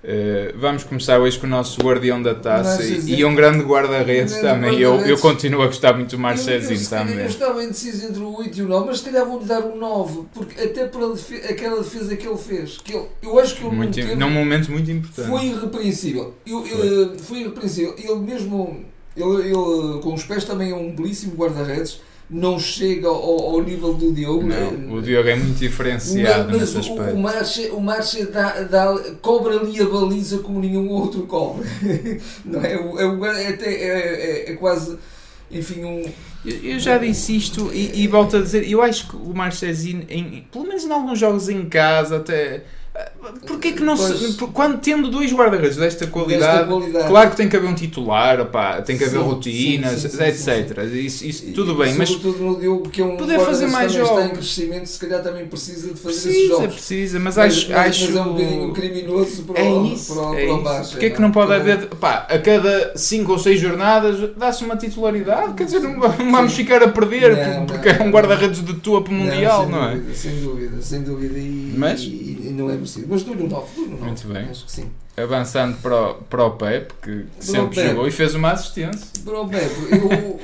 Uh, 0.00 0.56
vamos 0.58 0.84
começar 0.84 1.18
hoje 1.18 1.36
com 1.40 1.46
o 1.46 1.50
nosso 1.50 1.80
guardião 1.80 2.22
da 2.22 2.32
taça 2.32 2.84
e, 2.84 3.14
e 3.18 3.24
um 3.24 3.34
grande 3.34 3.64
guarda-redes 3.64 4.34
Um 4.36 4.40
também. 4.42 4.74
Eu, 4.74 4.80
eu 4.80 4.90
guarda-redes. 4.92 5.20
continuo 5.20 5.62
a 5.62 5.66
gostar 5.66 5.94
muito 5.94 6.16
do 6.16 6.22
Eu, 6.22 6.28
eu, 6.28 6.36
se 6.36 6.88
calhar, 6.90 7.06
eu 7.06 7.10
também. 7.12 7.26
estava 7.26 7.64
indeciso 7.64 8.06
entre 8.06 8.20
o 8.22 8.36
8 8.36 8.58
e 8.58 8.62
o 8.62 8.68
9, 8.68 8.86
mas 8.86 8.98
se 8.98 9.04
calhar 9.04 9.26
vou-lhe 9.26 9.44
dar 9.44 9.60
o 9.64 9.76
9, 9.76 10.22
porque 10.32 10.60
até 10.60 10.86
pela 10.86 11.12
defe- 11.14 11.44
aquela 11.48 11.82
defesa 11.82 12.16
que 12.16 12.28
ele 12.28 12.38
fez, 12.38 12.78
que 12.78 12.94
ele, 12.94 13.06
eu 13.22 13.38
acho 13.40 13.56
que 13.56 13.64
ele 13.66 13.74
Muito, 13.74 13.98
não 13.98 14.06
teve, 14.06 14.14
num 14.16 14.30
momento 14.30 14.70
muito 14.70 14.88
importante. 14.90 15.28
foi 15.28 15.46
irrepreensível. 15.46 16.34
Eu, 16.46 16.64
Foi. 16.64 17.02
eh, 17.16 17.18
foi 17.18 17.38
irrepreensível. 17.40 17.94
Ele 17.98 18.16
mesmo, 18.20 18.84
ele, 19.22 19.48
ele 19.48 20.00
com 20.02 20.14
os 20.14 20.24
pés 20.24 20.44
também 20.44 20.70
é 20.70 20.74
um 20.74 20.94
belíssimo 20.94 21.34
guarda-redes, 21.34 22.00
não 22.30 22.58
chega 22.58 23.08
ao, 23.08 23.54
ao 23.54 23.62
nível 23.62 23.94
do 23.94 24.12
Diogo. 24.12 24.46
né? 24.46 24.70
Não, 24.78 24.94
o 24.94 25.02
Diogo 25.02 25.28
é 25.28 25.34
muito 25.34 25.58
diferenciado 25.58 26.50
mas 26.50 26.60
nesse 26.60 26.76
o, 26.76 26.80
aspecto. 26.80 27.14
o 27.14 27.18
Marcha, 27.18 27.72
o 27.72 27.80
Marcha 27.80 28.26
dá, 28.26 28.62
dá, 28.62 29.00
cobra 29.22 29.58
ali 29.58 29.80
a 29.80 29.86
baliza 29.86 30.38
como 30.38 30.60
nenhum 30.60 30.88
outro 30.90 31.22
cobra. 31.22 31.66
não 32.44 32.62
é? 32.62 32.74
É, 32.74 33.44
é, 33.44 33.48
até, 33.48 33.74
é, 33.74 33.88
é, 33.88 34.52
é 34.52 34.54
quase, 34.56 34.98
enfim, 35.50 35.84
um. 35.84 36.02
Eu, 36.44 36.72
eu 36.74 36.78
já 36.78 36.98
disse 36.98 37.36
isto 37.36 37.70
e, 37.72 38.02
e 38.02 38.06
volto 38.06 38.36
a 38.36 38.40
dizer, 38.40 38.68
eu 38.70 38.82
acho 38.82 39.08
que 39.08 39.16
o 39.16 39.34
Marchezinho, 39.34 40.06
em, 40.08 40.46
pelo 40.52 40.66
menos 40.66 40.84
em 40.84 40.92
alguns 40.92 41.18
jogos 41.18 41.48
em 41.48 41.68
casa, 41.68 42.18
até. 42.18 42.64
Porquê 43.46 43.72
que 43.72 43.82
não 43.82 43.96
se. 43.96 44.34
Quando 44.52 44.78
tendo 44.78 45.08
dois 45.10 45.32
guarda-redes 45.32 45.76
desta 45.76 46.06
qualidade, 46.06 46.58
desta 46.58 46.66
qualidade. 46.66 47.08
claro 47.08 47.30
que 47.30 47.36
tem 47.36 47.48
que 47.48 47.56
haver 47.56 47.68
um 47.68 47.74
titular, 47.74 48.40
opá, 48.40 48.80
tem 48.82 48.96
que 48.98 49.04
haver 49.04 49.18
Sim, 49.20 49.24
rotinas, 49.24 50.00
sim, 50.00 50.08
sim, 50.08 50.22
etc. 50.24 50.78
Isso, 50.92 51.24
isso 51.26 51.52
tudo 51.52 51.72
e 51.72 51.84
bem, 51.84 51.94
mas 51.94 52.08
Sobretudo 52.08 52.42
no 52.44 52.58
Diogo, 52.58 52.90
é 52.96 53.04
um 53.04 53.16
poder 53.16 53.38
fazer 53.40 53.66
mais 53.68 53.92
também 53.92 54.06
está 54.08 54.14
em 54.20 54.24
jogos. 54.24 54.38
crescimento, 54.38 54.86
se 54.86 54.98
calhar 54.98 55.22
também 55.22 55.46
precisa 55.46 55.88
de 55.92 56.00
fazer 56.00 56.14
esses 56.16 56.32
precisa, 56.32 56.48
jogos. 56.54 56.74
precisa, 56.74 57.20
mas, 57.20 57.36
Mas, 57.36 57.46
acho. 57.56 57.68
mas- 57.70 57.78
acho 57.78 58.16
é 58.18 58.22
um 58.22 58.32
bocadinho 58.32 58.72
criminoso 58.72 59.42
para 59.44 59.60
É 59.60 59.70
isso, 59.70 60.14
para 60.14 60.22
o, 60.22 60.34
é 60.34 60.44
para 60.44 60.52
o 60.52 60.56
isso. 60.56 60.64
Marcha, 60.64 60.90
Porquê 60.90 61.06
é 61.06 61.10
que 61.10 61.20
não 61.20 61.30
pode 61.30 61.46
Para- 61.48 61.56
haver, 61.60 61.86
pá, 61.96 62.26
a 62.28 62.38
cada 62.38 62.92
5 62.96 63.32
ou 63.32 63.38
6 63.38 63.60
jornadas 63.60 64.30
dá-se 64.36 64.64
uma 64.64 64.76
titularidade? 64.76 65.54
Quer 65.54 65.64
dizer, 65.64 65.80
não 65.80 66.00
vamos 66.00 66.52
ficar 66.54 66.82
a 66.82 66.88
perder 66.88 67.36
Não, 67.36 67.66
porque 67.66 67.92
não, 67.92 67.98
é 68.00 68.02
um 68.08 68.10
guarda-redes 68.10 68.64
de 68.64 68.74
topo 68.74 69.10
Não, 69.12 69.18
mundial, 69.20 69.62
sem 69.64 69.70
não, 69.72 69.84
é? 69.88 69.94
dúvida, 69.94 70.14
Sem 70.14 70.40
dúvida, 70.40 70.82
sem 70.82 71.02
dúvida. 71.02 71.38
E, 71.38 71.74
Mas- 71.76 72.00
e 72.02 72.37
não 72.52 72.70
é 72.70 72.76
preciso. 72.76 73.06
Mas 73.08 73.22
dou-lhe 73.22 73.42
um 73.42 73.48
9, 73.48 73.66
dou-lhe 73.76 73.88
um 73.94 73.96
9. 73.96 74.04
Muito 74.06 74.28
bem. 74.28 74.44
Acho 74.50 74.64
que 74.66 74.72
sim. 74.72 74.90
Avançando 75.16 75.76
para 75.82 76.10
o, 76.10 76.14
para 76.14 76.44
o 76.44 76.50
Pep, 76.52 76.92
que, 77.02 77.24
que 77.38 77.44
sempre 77.44 77.74
Pepe. 77.76 77.88
jogou 77.88 78.06
e 78.06 78.10
fez 78.10 78.34
uma 78.34 78.52
assistência. 78.52 79.06
Para 79.24 79.40
o 79.40 79.48
Pepe, 79.48 79.74
eu, 79.90 80.40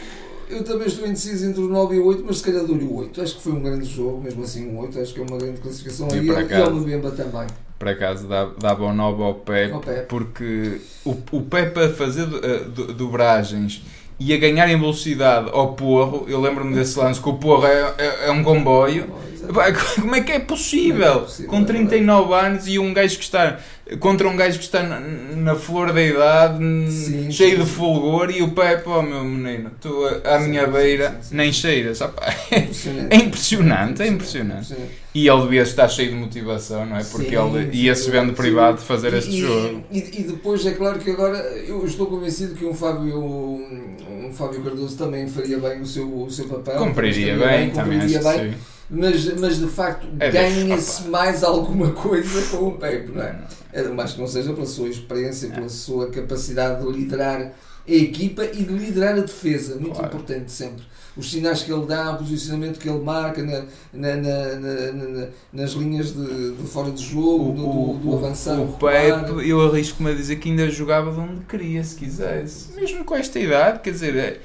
eu 0.59 0.64
também 0.64 0.87
estou 0.88 1.07
indeciso 1.07 1.47
entre 1.47 1.61
o 1.62 1.69
9 1.69 1.95
e 1.95 1.99
o 2.01 2.07
8, 2.07 2.25
mas 2.27 2.38
se 2.38 2.43
calhar 2.45 2.64
dou-lhe 2.64 2.85
o 2.85 2.95
8. 2.97 3.21
Acho 3.23 3.37
que 3.37 3.43
foi 3.43 3.53
um 3.53 3.61
grande 3.62 3.85
jogo, 3.87 4.21
mesmo 4.23 4.43
assim 4.43 4.69
um 4.69 4.79
8. 4.81 5.01
Acho 5.01 5.14
que 5.14 5.21
é 5.21 5.23
uma 5.23 5.38
grande 5.38 5.61
classificação. 5.61 6.09
E 6.09 6.14
E, 6.14 6.19
ele- 6.19 6.29
e 6.33 6.37
acaso? 6.37 6.62
ao 6.71 6.77
Mbemba 6.77 7.11
também. 7.12 7.47
Por 7.79 7.88
acaso 7.88 8.27
dava 8.59 8.85
o 8.85 8.93
9 8.95 9.23
ao 9.23 9.35
Pep, 9.35 9.73
Ao 9.73 9.81
Pepe. 9.81 10.07
porque 10.09 10.81
o, 11.05 11.11
o 11.33 11.43
Pep 11.43 11.79
a 11.79 11.88
fazer 11.90 12.25
do- 12.27 12.45
eh, 12.45 12.59
do- 12.64 12.93
dobragens 12.95 13.83
e 14.19 14.33
a 14.33 14.38
ganhar 14.38 14.69
em 14.71 14.79
velocidade 14.79 15.51
ao 15.53 15.75
Porro, 15.75 16.25
eu 16.29 16.40
lembro-me 16.40 16.75
desse 16.75 16.99
lance 16.99 17.21
que 17.21 17.29
o 17.29 17.35
Porro 17.35 17.67
é, 17.67 17.95
é, 17.99 18.27
é 18.29 18.31
um 18.31 18.43
comboio. 18.45 19.07
Como 20.01 20.15
é 20.15 20.21
que 20.21 20.33
é 20.33 20.39
possível? 20.39 21.05
É 21.07 21.17
é 21.17 21.19
possível, 21.21 21.51
Com 21.51 21.61
é 21.61 21.65
39 21.65 22.35
anos 22.35 22.67
e 22.69 22.79
um 22.79 22.93
gajo 22.93 23.17
que 23.19 23.25
está 23.25 23.59
contra 24.01 24.27
um 24.29 24.35
gajo 24.37 24.59
que 24.59 24.65
está 24.65 24.83
na, 24.83 24.99
na 25.01 25.55
flor 25.55 25.93
da 25.93 26.03
idade, 26.03 26.59
Sim, 26.91 27.31
cheio 27.31 27.57
sim, 27.57 27.63
de 27.63 27.69
sim. 27.69 27.75
fulgor, 27.77 28.31
e 28.31 28.43
o 28.43 28.51
Pepe, 28.53 28.89
oh 28.89 29.03
meu 29.03 29.23
menino, 29.23 29.71
tu 29.81 29.93
à 30.25 30.39
minha 30.39 30.67
beira 30.67 31.21
nem 31.31 31.53
cheiras. 31.53 31.99
Pá, 31.99 32.35
Impressionante. 32.51 33.13
É 33.13 33.17
impressionante, 33.17 34.03
é 34.03 34.07
impressionante. 34.07 34.75
E 35.15 35.29
ele 35.29 35.43
devia 35.43 35.63
estar 35.63 35.87
cheio 35.89 36.11
de 36.11 36.17
motivação, 36.17 36.87
não 36.87 36.97
é? 36.97 37.05
Porque 37.05 37.37
ele 37.37 37.71
ia 37.77 37.95
se 37.95 38.11
vendo 38.11 38.33
privado 38.33 38.79
de 38.79 38.85
fazer 38.85 39.13
E- 39.13 39.19
este 39.19 39.31
e, 39.31 39.41
jogo. 39.41 39.85
E, 39.91 39.99
e 39.99 40.23
depois 40.25 40.65
é 40.67 40.73
claro 40.73 40.99
que 40.99 41.11
agora 41.11 41.39
eu 41.39 41.85
estou 41.85 42.07
convencido 42.07 42.55
que 42.55 42.65
um 42.65 42.75
Fábio, 42.75 43.23
um 43.23 44.33
Fábio 44.33 44.63
Cardoso 44.63 44.97
também 44.97 45.29
faria 45.29 45.59
bem 45.59 45.83
o 45.83 45.87
seu, 45.87 46.23
o 46.23 46.31
seu 46.31 46.47
papel. 46.47 46.79
Cumpriria 46.79 47.35
estaria 47.35 47.59
bem, 47.59 47.71
também 47.71 47.99
acho 47.99 48.15
cumpriria 48.15 48.33
bem, 48.43 48.53
sim. 48.53 48.59
Mas, 48.90 49.38
mas 49.40 49.59
de 49.59 49.66
facto 49.66 50.07
É 50.20 50.31
ganha-se 50.31 51.05
mais 51.09 51.42
alguma 51.42 51.90
coisa 51.92 52.57
com 52.57 52.68
o 52.68 52.73
Pepe, 52.79 53.12
não 53.12 53.23
é? 53.23 53.37
É, 53.73 53.83
mais 53.88 54.12
que 54.12 54.20
não 54.20 54.27
seja 54.29 54.53
pela 54.53 54.66
sua 54.66 54.88
experiência, 54.88 55.51
pela 55.51 55.68
sua 55.68 56.09
capacidade 56.11 56.85
de 56.85 56.92
liderar 56.92 57.53
a 57.87 57.92
equipa 57.92 58.44
e 58.44 58.62
de 58.62 58.73
liderar 58.73 59.14
a 59.14 59.20
defesa, 59.20 59.75
muito 59.77 59.94
Claro. 59.97 60.07
importante 60.07 60.51
sempre. 60.53 60.85
Os 61.16 61.31
sinais 61.31 61.62
que 61.62 61.73
ele 61.73 61.87
dá, 61.87 62.12
o 62.12 62.16
posicionamento 62.18 62.79
que 62.79 62.88
ele 62.88 62.99
marca 62.99 63.40
na, 63.42 63.61
na- 63.92 64.16
na- 64.16 64.55
na- 64.57 64.92
na- 64.92 65.27
nas 65.53 65.70
linhas 65.73 66.12
de, 66.12 66.53
de 66.53 66.66
fora 66.66 66.90
de 66.90 67.03
jogo, 67.05 67.53
do, 67.53 67.62
do, 67.66 67.99
do 67.99 68.16
avançar, 68.16 68.59
o 68.59 68.73
recuar. 68.73 69.25
Pepe, 69.25 69.49
eu 69.49 69.61
arrisco-me 69.61 70.11
a 70.11 70.14
dizer 70.14 70.37
que 70.37 70.49
ainda 70.51 70.68
jogava 70.70 71.12
de 71.12 71.20
onde 71.20 71.44
queria, 71.44 71.85
se 71.85 71.94
quisesse. 71.94 72.73
Mesmo 72.75 73.05
com 73.05 73.14
esta 73.14 73.38
idade, 73.38 73.79
quer 73.81 73.90
dizer, 73.92 74.16
é- 74.16 74.40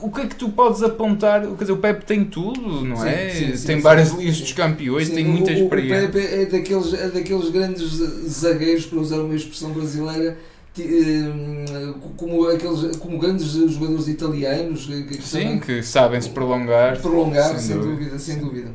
o 0.00 0.10
que 0.10 0.20
é 0.22 0.26
que 0.26 0.34
tu 0.36 0.48
podes 0.50 0.82
apontar? 0.82 1.42
Quer 1.46 1.54
dizer, 1.64 1.72
o 1.72 1.76
Pepe 1.78 2.04
tem 2.04 2.24
tudo, 2.24 2.60
não 2.84 2.96
Sim, 2.96 3.08
é? 3.08 3.30
sim, 3.30 3.56
sim, 3.56 3.66
tem 3.66 3.80
várias 3.80 4.10
ligas 4.12 4.36
sim. 4.36 4.42
dos 4.42 4.52
campeões, 4.52 5.08
tem 5.08 5.26
o- 5.26 5.28
muita 5.30 5.50
o- 5.50 5.54
experiência. 5.54 6.08
O 6.08 6.12
Pepe 6.12 6.26
é 6.34 6.46
daqueles, 6.46 6.94
é 6.94 7.08
daqueles 7.08 7.50
grandes 7.50 7.90
zagueiros, 8.28 8.86
para 8.86 8.98
usar 8.98 9.18
uma 9.20 9.34
expressão 9.34 9.70
brasileira, 9.72 10.38
eh, 10.78 11.92
como, 12.16 12.46
aqueles, 12.48 12.96
como 12.98 13.18
grandes 13.18 13.46
jogadores 13.52 14.06
italianos 14.08 14.86
que, 14.86 15.20
Sim, 15.22 15.58
que 15.58 15.82
sabem 15.82 16.20
se 16.20 16.30
prolongar. 16.30 17.00
Prolongar, 17.00 17.48
sem, 17.50 17.58
sem 17.58 17.76
dúvida, 17.78 17.94
dúvida, 17.96 18.18
sem 18.18 18.38
dúvida. 18.38 18.70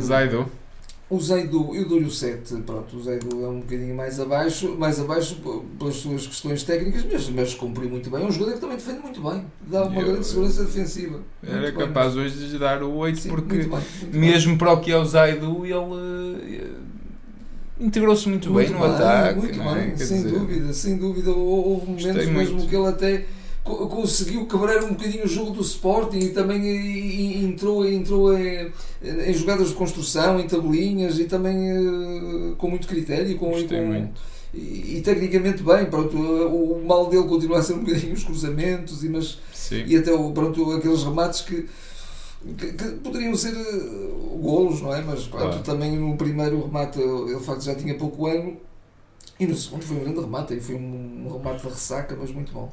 Zaidu. 0.00 0.46
O 1.08 1.20
Zaidu, 1.20 1.72
eu 1.72 1.88
dou-lhe 1.88 2.06
o 2.06 2.10
7, 2.10 2.56
pronto, 2.62 2.96
o 2.96 3.02
Zaidu 3.02 3.44
é 3.44 3.48
um 3.48 3.60
bocadinho 3.60 3.94
mais 3.94 4.18
abaixo, 4.18 4.74
mais 4.76 4.98
abaixo 4.98 5.36
pelas 5.78 5.94
suas 5.94 6.26
questões 6.26 6.64
técnicas, 6.64 7.04
mas, 7.10 7.28
mas 7.30 7.54
cumpriu 7.54 7.88
muito 7.88 8.10
bem. 8.10 8.24
É 8.24 8.26
um 8.26 8.32
jogador 8.32 8.54
que 8.54 8.60
também 8.60 8.76
defende 8.76 8.98
muito 8.98 9.22
bem, 9.22 9.44
dá 9.68 9.84
uma 9.84 10.00
eu, 10.00 10.06
grande 10.06 10.26
segurança 10.26 10.64
defensiva. 10.64 11.20
Era 11.46 11.70
capaz 11.70 12.14
bem, 12.14 12.24
hoje 12.24 12.48
de 12.48 12.58
dar 12.58 12.82
o 12.82 12.92
8, 12.92 13.20
Sim, 13.20 13.28
porque 13.28 13.54
muito 13.54 13.70
bem, 13.70 13.80
muito 14.02 14.18
mesmo 14.18 14.48
bem. 14.50 14.58
para 14.58 14.72
o 14.72 14.80
que 14.80 14.90
é 14.90 14.98
o 14.98 15.04
Zaidu, 15.04 15.64
ele 15.64 16.56
eh, 16.56 16.70
integrou-se 17.78 18.28
muito, 18.28 18.50
muito, 18.50 18.72
bem 18.72 18.76
no 18.76 18.84
ataque. 18.84 19.38
Muito 19.38 19.60
é? 19.60 19.74
bem, 19.74 19.96
sem 19.96 20.22
dizer, 20.24 20.38
dúvida, 20.38 20.72
sem 20.72 20.96
dúvida. 20.96 21.30
Houve 21.30 21.86
momentos 21.86 22.26
mesmo 22.26 22.56
muito. 22.56 22.68
que 22.68 22.74
ele 22.74 22.86
até 22.88 23.26
conseguiu 23.66 24.46
quebrar 24.46 24.84
um 24.84 24.90
bocadinho 24.90 25.24
o 25.24 25.28
jogo 25.28 25.50
do 25.50 25.60
Sporting 25.60 26.18
e 26.18 26.28
também 26.28 27.44
entrou, 27.44 27.86
entrou 27.86 28.36
em, 28.36 28.72
em 29.02 29.34
jogadas 29.34 29.68
de 29.68 29.74
construção, 29.74 30.38
em 30.38 30.46
tabelinhas 30.46 31.18
e 31.18 31.24
também 31.24 31.70
eh, 31.70 32.54
com 32.56 32.70
muito 32.70 32.86
critério 32.86 33.36
com, 33.36 33.50
com. 33.50 34.08
E, 34.54 34.96
e, 34.96 35.02
tecnicamente 35.02 35.62
bem, 35.62 35.84
pronto, 35.86 36.16
o, 36.16 36.78
o, 36.78 36.86
mal 36.86 37.10
dele 37.10 37.24
continua 37.24 37.58
a 37.58 37.62
ser 37.62 37.74
um 37.74 37.84
bocadinho 37.84 38.14
os 38.14 38.24
cruzamentos 38.24 39.04
e, 39.04 39.08
mas, 39.08 39.38
e 39.70 39.96
até 39.96 40.16
pronto, 40.16 40.72
aqueles 40.72 41.02
remates 41.02 41.42
que, 41.42 41.66
que, 42.56 42.72
que 42.72 42.84
poderiam 43.02 43.34
ser 43.34 43.52
uh, 43.52 44.38
golos, 44.40 44.80
não 44.80 44.94
é? 44.94 45.02
Mas 45.02 45.26
pronto, 45.26 45.46
claro. 45.46 45.62
também 45.62 45.96
no 45.98 46.16
primeiro 46.16 46.64
remate 46.64 47.00
ele 47.00 47.34
de 47.36 47.44
facto 47.44 47.62
já 47.62 47.74
tinha 47.74 47.94
pouco 47.96 48.26
ano 48.26 48.56
e 49.38 49.46
no 49.46 49.54
segundo 49.54 49.82
foi 49.82 49.96
um 49.98 50.00
grande 50.00 50.20
remate, 50.20 50.54
e 50.54 50.60
foi 50.60 50.76
um, 50.76 51.26
um 51.26 51.32
remate 51.36 51.62
de 51.62 51.68
ressaca, 51.68 52.16
mas 52.18 52.30
muito 52.30 52.52
bom. 52.52 52.72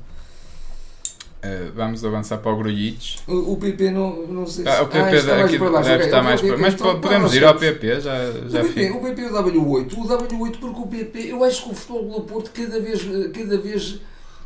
Uh, 1.43 1.73
vamos 1.75 2.06
avançar 2.06 2.38
para 2.38 2.53
o 2.53 2.58
Grujic. 2.58 3.17
O, 3.27 3.51
o 3.51 3.58
PP 3.58 3.91
não, 3.91 4.25
não 4.27 4.47
sei 4.47 4.63
se... 4.63 4.69
Ah, 4.69 4.82
o 4.82 4.88
PP 4.88 5.03
ah, 5.03 5.13
está 5.13 5.43
aqui, 5.43 5.60
mais 5.60 5.86
deve 5.86 6.06
estar 6.06 6.23
mais 6.23 6.41
para 6.41 6.58
Mas 6.58 6.73
então, 6.73 7.01
podemos 7.01 7.36
ir 7.36 7.43
ao 7.43 7.56
PP, 7.56 7.99
já, 7.99 8.32
já 8.47 8.62
o 8.62 8.65
PP, 8.69 8.91
o 8.91 9.01
PP 9.01 9.21
e 9.21 9.25
o 9.25 9.34
W8. 9.34 9.93
O 9.93 10.08
W8 10.08 10.58
porque 10.58 10.79
o 10.79 10.88
PP, 10.88 11.32
eu 11.32 11.43
acho 11.43 11.65
que 11.65 11.71
o 11.71 11.75
futebol 11.75 12.21
do 12.21 12.21
Porto 12.21 12.49
cada 12.51 12.79
vez, 12.79 13.01
cada 13.34 13.58
vez 13.58 13.99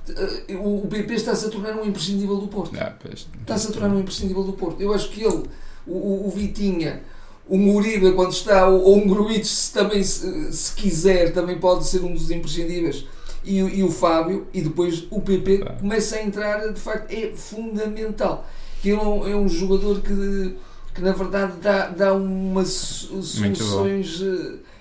uh, 0.10 0.84
o 0.84 0.88
PP 0.88 1.14
está-se 1.14 1.46
a 1.46 1.50
tornar 1.50 1.76
um 1.76 1.86
imprescindível 1.86 2.38
do 2.38 2.48
Porto. 2.48 2.76
Ah, 2.80 2.96
está-se 3.14 3.68
a 3.68 3.72
tornar 3.72 3.96
um 3.96 4.00
imprescindível 4.00 4.44
do 4.44 4.54
Porto. 4.54 4.82
Eu 4.82 4.92
acho 4.92 5.10
que 5.10 5.24
ele, 5.24 5.44
o, 5.86 6.28
o 6.28 6.34
Vitinha, 6.36 7.04
o 7.48 7.60
Muriba 7.60 8.12
quando 8.14 8.32
está, 8.32 8.68
ou 8.68 8.98
um 8.98 9.08
Grujic 9.08 9.46
se 9.46 9.72
também 9.72 10.02
se, 10.02 10.52
se 10.52 10.74
quiser, 10.74 11.32
também 11.32 11.60
pode 11.60 11.86
ser 11.86 12.00
um 12.00 12.12
dos 12.12 12.32
imprescindíveis 12.32 13.06
e, 13.48 13.80
e 13.80 13.84
o 13.84 13.90
Fábio, 13.90 14.48
e 14.54 14.62
depois 14.62 15.08
o 15.10 15.22
PP 15.22 15.66
começa 15.80 16.18
a 16.18 16.24
entrar, 16.24 16.72
de 16.72 16.80
facto, 16.80 17.12
é 17.12 17.32
fundamental. 17.36 18.48
Que 18.82 18.90
ele 18.90 19.00
é 19.00 19.04
um, 19.04 19.28
é 19.28 19.36
um 19.36 19.48
jogador 19.48 20.02
que, 20.02 20.56
que 20.94 21.02
na 21.02 21.14
verdade 21.14 21.54
dá, 21.62 21.88
dá 21.88 22.14
umas 22.14 22.68
soluções 22.68 24.14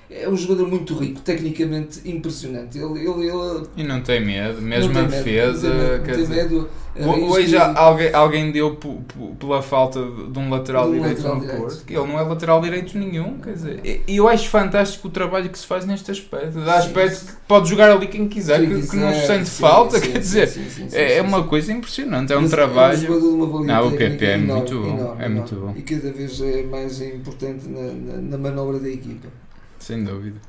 é 0.08 0.28
um 0.28 0.36
jogador 0.36 0.68
muito 0.68 0.94
rico, 0.94 1.20
tecnicamente 1.20 2.00
impressionante. 2.08 2.78
Ele, 2.78 3.00
ele, 3.00 3.28
ele 3.28 3.66
e 3.76 3.82
não 3.82 4.00
tem 4.00 4.24
medo, 4.24 4.62
mesmo 4.62 4.96
a 4.98 5.02
defesa. 5.02 5.68
Hoje 7.28 7.56
alguém, 7.56 8.14
alguém 8.14 8.52
deu 8.52 8.78
pela 9.38 9.60
falta 9.60 10.00
de 10.00 10.38
um 10.38 10.48
lateral 10.48 10.88
um 10.88 10.92
direito 10.92 11.22
lateral 11.22 11.40
no 11.40 11.46
Porto, 11.46 11.84
que 11.84 11.94
ele 11.94 12.06
não 12.06 12.18
é 12.18 12.22
lateral 12.22 12.60
direito 12.60 12.96
nenhum. 12.96 13.38
Quer 13.38 13.52
dizer, 13.52 14.02
e 14.06 14.16
eu 14.16 14.28
acho 14.28 14.48
fantástico 14.48 15.08
o 15.08 15.10
trabalho 15.10 15.50
que 15.50 15.58
se 15.58 15.66
faz 15.66 15.84
neste 15.84 16.10
aspecto. 16.10 16.60
Dá 16.60 16.76
aspecto 16.76 17.16
sim. 17.16 17.26
que 17.26 17.32
pode 17.46 17.68
jogar 17.68 17.90
ali 17.90 18.06
quem 18.06 18.28
quiser, 18.28 18.60
quem 18.60 18.68
que, 18.68 18.74
quiser, 18.76 18.90
que, 18.90 18.96
não 18.96 19.12
se 19.12 19.26
sente 19.26 19.48
sim, 19.48 19.60
falta. 19.60 19.98
Sim, 19.98 20.12
quer 20.12 20.18
dizer, 20.20 20.52
é, 20.92 21.16
é 21.16 21.22
uma 21.22 21.44
coisa 21.44 21.72
impressionante. 21.72 22.32
É 22.32 22.38
um 22.38 22.42
Mas 22.42 22.50
trabalho. 22.50 23.06
É 23.06 23.10
um 23.10 23.64
não, 23.64 23.88
o 23.88 23.92
PP 23.92 24.24
é 24.24 24.34
enorme, 24.34 24.52
muito 24.52 24.80
bom. 24.80 24.98
Enorme, 24.98 25.24
é 25.24 25.28
muito 25.28 25.54
bom. 25.54 25.74
E 25.76 25.82
cada 25.82 26.12
vez 26.12 26.40
é 26.40 26.62
mais 26.62 27.02
importante 27.02 27.68
na, 27.68 27.82
na, 27.82 28.22
na 28.22 28.38
manobra 28.38 28.78
da 28.78 28.88
equipa. 28.88 29.28
Sem 29.86 30.02
dúvida. 30.02 30.40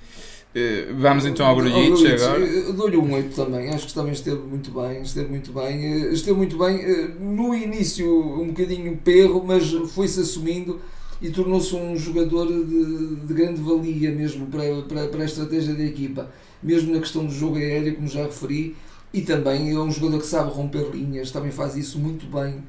Uh, 0.56 0.96
vamos 1.00 1.28
então 1.28 1.46
ao 1.46 1.56
Grujic 1.56 2.08
agora. 2.14 2.74
Dou-lhe 2.74 2.98
um 2.98 3.14
8 3.14 3.36
também, 3.36 3.70
acho 3.70 3.86
que 3.86 3.94
também 3.94 4.14
esteve 4.14 4.40
muito 4.40 4.72
bem, 4.72 5.04
esteve 5.04 5.30
muito 5.30 5.54
bem, 5.54 6.08
uh, 6.08 6.12
esteve 6.12 6.36
muito 6.36 6.58
bem, 6.58 6.78
uh, 6.78 7.20
no 7.20 7.54
início 7.54 8.08
um 8.42 8.48
bocadinho 8.48 8.98
perro, 8.98 9.44
mas 9.46 9.72
foi-se 9.94 10.22
assumindo 10.22 10.82
e 11.22 11.30
tornou-se 11.30 11.76
um 11.76 11.96
jogador 11.96 12.48
de, 12.48 13.16
de, 13.18 13.34
grande 13.34 13.62
valia 13.62 14.10
mesmo 14.10 14.48
para, 14.48 14.64
para, 14.88 15.08
para 15.08 15.22
a 15.22 15.26
estratégia 15.26 15.76
da 15.76 15.84
equipa, 15.84 16.32
mesmo 16.64 16.92
na 16.92 17.00
questão 17.00 17.24
do 17.24 17.32
jogo 17.32 17.58
aéreo, 17.58 17.96
como 17.96 18.08
já 18.08 18.24
referi, 18.24 18.76
e 19.14 19.22
também 19.22 19.72
é 19.72 19.80
um 19.80 19.92
jogador 19.92 20.20
que 20.20 20.26
sabe 20.26 20.52
romper 20.52 20.90
linhas, 20.92 21.30
também 21.30 21.52
faz 21.52 21.76
isso 21.76 22.00
muito 22.00 22.26
bem. 22.26 22.64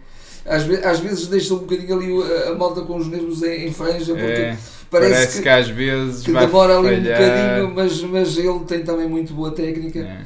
Às, 0.48 0.84
às 0.84 1.00
vezes 1.00 1.26
deixa 1.26 1.54
um 1.54 1.58
bocadinho 1.58 1.98
ali 1.98 2.32
a, 2.32 2.50
a 2.50 2.54
malta 2.54 2.80
com 2.82 2.96
os 2.96 3.06
nervos 3.06 3.42
em, 3.42 3.66
em 3.66 3.72
franja, 3.72 4.14
porque... 4.14 4.24
É 4.24 4.56
parece, 4.90 5.12
parece 5.12 5.36
que, 5.36 5.42
que, 5.42 5.48
às 5.48 5.68
vezes 5.68 6.22
que 6.22 6.32
demora 6.32 6.78
ali 6.78 6.96
falhar. 6.96 7.20
um 7.20 7.66
bocadinho, 7.66 7.74
mas, 7.74 8.02
mas 8.02 8.38
ele 8.38 8.60
tem 8.60 8.82
também 8.82 9.08
muito 9.08 9.32
boa 9.32 9.50
técnica. 9.50 10.00
É. 10.00 10.20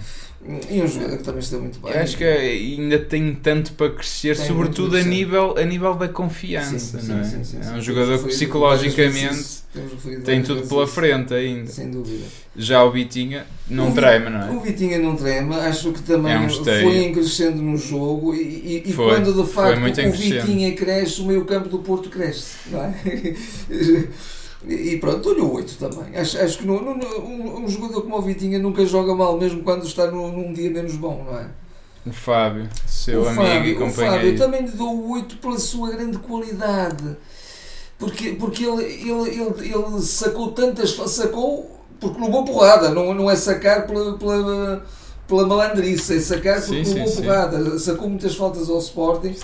E 0.69 0.83
um 0.83 0.89
jogador 0.89 1.19
que 1.19 1.23
também 1.23 1.41
está 1.41 1.57
muito 1.57 1.79
bem. 1.79 1.93
Eu 1.93 2.01
acho 2.01 2.17
que 2.17 2.25
ainda 2.25 2.99
tem 2.99 3.33
tanto 3.33 3.73
para 3.75 3.91
crescer, 3.91 4.37
tem 4.37 4.47
sobretudo 4.47 4.97
a 4.97 5.03
nível, 5.03 5.57
a 5.57 5.65
nível 5.65 5.95
da 5.95 6.09
confiança. 6.09 7.01
Sim, 7.01 7.13
não 7.13 7.21
é? 7.21 7.25
Sim, 7.25 7.45
sim, 7.45 7.59
é 7.63 7.71
um 7.75 7.81
jogador 7.81 8.19
que 8.19 8.29
psicologicamente 8.29 9.63
tem 10.25 10.43
tudo 10.43 10.67
pela 10.67 10.87
frente 10.87 11.33
ainda. 11.33 11.71
Sem 11.71 11.91
dúvida. 11.91 12.25
Já 12.57 12.83
o 12.83 12.91
Vitinha 12.91 13.47
não 13.71 13.91
o 13.91 13.95
treme, 13.95 14.31
não 14.31 14.43
é? 14.43 14.51
O 14.51 14.61
Vitinha 14.61 14.99
não 14.99 15.15
treme, 15.15 15.55
acho 15.55 15.93
que 15.93 16.03
também 16.03 16.33
é 16.33 16.39
um 16.41 16.51
foi 16.51 17.13
crescendo 17.13 17.63
no 17.63 17.77
jogo 17.77 18.35
e, 18.35 18.41
e, 18.41 18.83
e 18.87 18.93
foi, 18.93 19.11
quando 19.11 19.33
de 19.33 19.49
facto 19.49 19.79
o 19.79 20.13
Vitinha 20.13 20.75
cresce, 20.75 21.21
o 21.21 21.25
meio 21.25 21.45
campo 21.45 21.69
do 21.69 21.79
Porto 21.79 22.11
cresce. 22.11 22.57
Não 22.69 22.83
é? 22.83 22.95
E 24.67 24.97
pronto, 24.99 25.21
dou-lhe 25.21 25.41
o 25.41 25.55
8 25.55 25.77
também. 25.77 26.17
Acho, 26.17 26.39
acho 26.39 26.59
que 26.59 26.67
no, 26.67 26.81
no, 26.81 26.93
um, 27.21 27.65
um, 27.65 27.69
jogador 27.69 28.03
como 28.03 28.17
o 28.17 28.23
Vitinha 28.23 28.59
nunca 28.59 28.87
joga 28.87 29.15
mal, 29.15 29.37
mesmo 29.37 29.63
quando 29.63 29.85
está 29.85 30.11
num, 30.11 30.31
num 30.31 30.53
dia 30.53 30.71
menos 30.71 30.95
bom, 30.95 31.25
não 31.27 31.39
é? 31.39 31.47
O 32.07 32.13
Fábio, 32.13 32.69
seu 32.87 33.23
o 33.23 33.29
amigo 33.29 33.43
Fábio, 33.45 33.71
e 33.71 33.75
companheiro. 33.75 33.91
O 33.91 33.95
Fábio, 33.95 34.33
eu 34.33 34.39
também 34.39 34.67
lhe 34.67 34.73
dou 34.73 34.95
o 34.95 35.11
8 35.13 35.37
pela 35.39 35.59
sua 35.59 35.91
grande 35.91 36.19
qualidade. 36.19 37.17
Porque, 37.99 38.31
porque 38.33 38.65
ele, 38.65 38.83
ele, 38.85 39.31
ele, 39.31 39.75
ele 39.75 40.03
sacou 40.03 40.53
tantas. 40.53 40.91
sacou 40.91 41.81
porque 42.01 42.21
levou 42.21 42.45
porrada, 42.45 42.91
não, 42.91 43.15
não 43.15 43.31
é 43.31 43.37
sacar 43.37 43.87
pela, 43.87 44.19
pela, 44.19 44.85
pela 45.29 45.47
malandrice, 45.47 46.17
é 46.17 46.21
sacar 46.21 46.61
porque 46.61 46.85
sim, 46.85 46.95
levou 46.95 47.09
sim, 47.09 47.23
porrada. 47.23 47.71
Sim. 47.71 47.79
Sacou 47.79 48.09
muitas 48.09 48.35
faltas 48.35 48.69
ao 48.69 48.79
Sporting 48.79 49.37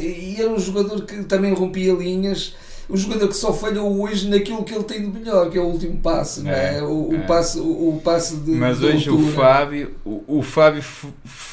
e 0.00 0.36
era 0.38 0.50
um 0.50 0.58
jogador 0.58 1.04
que 1.04 1.22
também 1.24 1.54
rompia 1.54 1.92
linhas 1.92 2.54
o 2.92 2.96
jogador 2.96 3.26
que 3.26 3.36
só 3.36 3.54
falhou 3.54 4.02
hoje 4.02 4.28
naquilo 4.28 4.62
que 4.62 4.74
ele 4.74 4.84
tem 4.84 5.00
de 5.00 5.18
melhor, 5.18 5.50
que 5.50 5.56
é 5.56 5.60
o 5.62 5.64
último 5.64 5.96
passe, 5.96 6.46
é, 6.46 6.76
é? 6.76 6.82
O, 6.82 7.14
é. 7.14 7.16
o, 7.16 7.26
passe, 7.26 7.58
o, 7.58 7.88
o 7.88 8.00
passe 8.04 8.36
de. 8.36 8.50
Mas 8.50 8.80
de 8.80 8.84
hoje 8.84 9.08
o 9.08 9.28
Fábio, 9.28 9.94
o, 10.04 10.22
o, 10.26 10.42
Fábio 10.42 10.84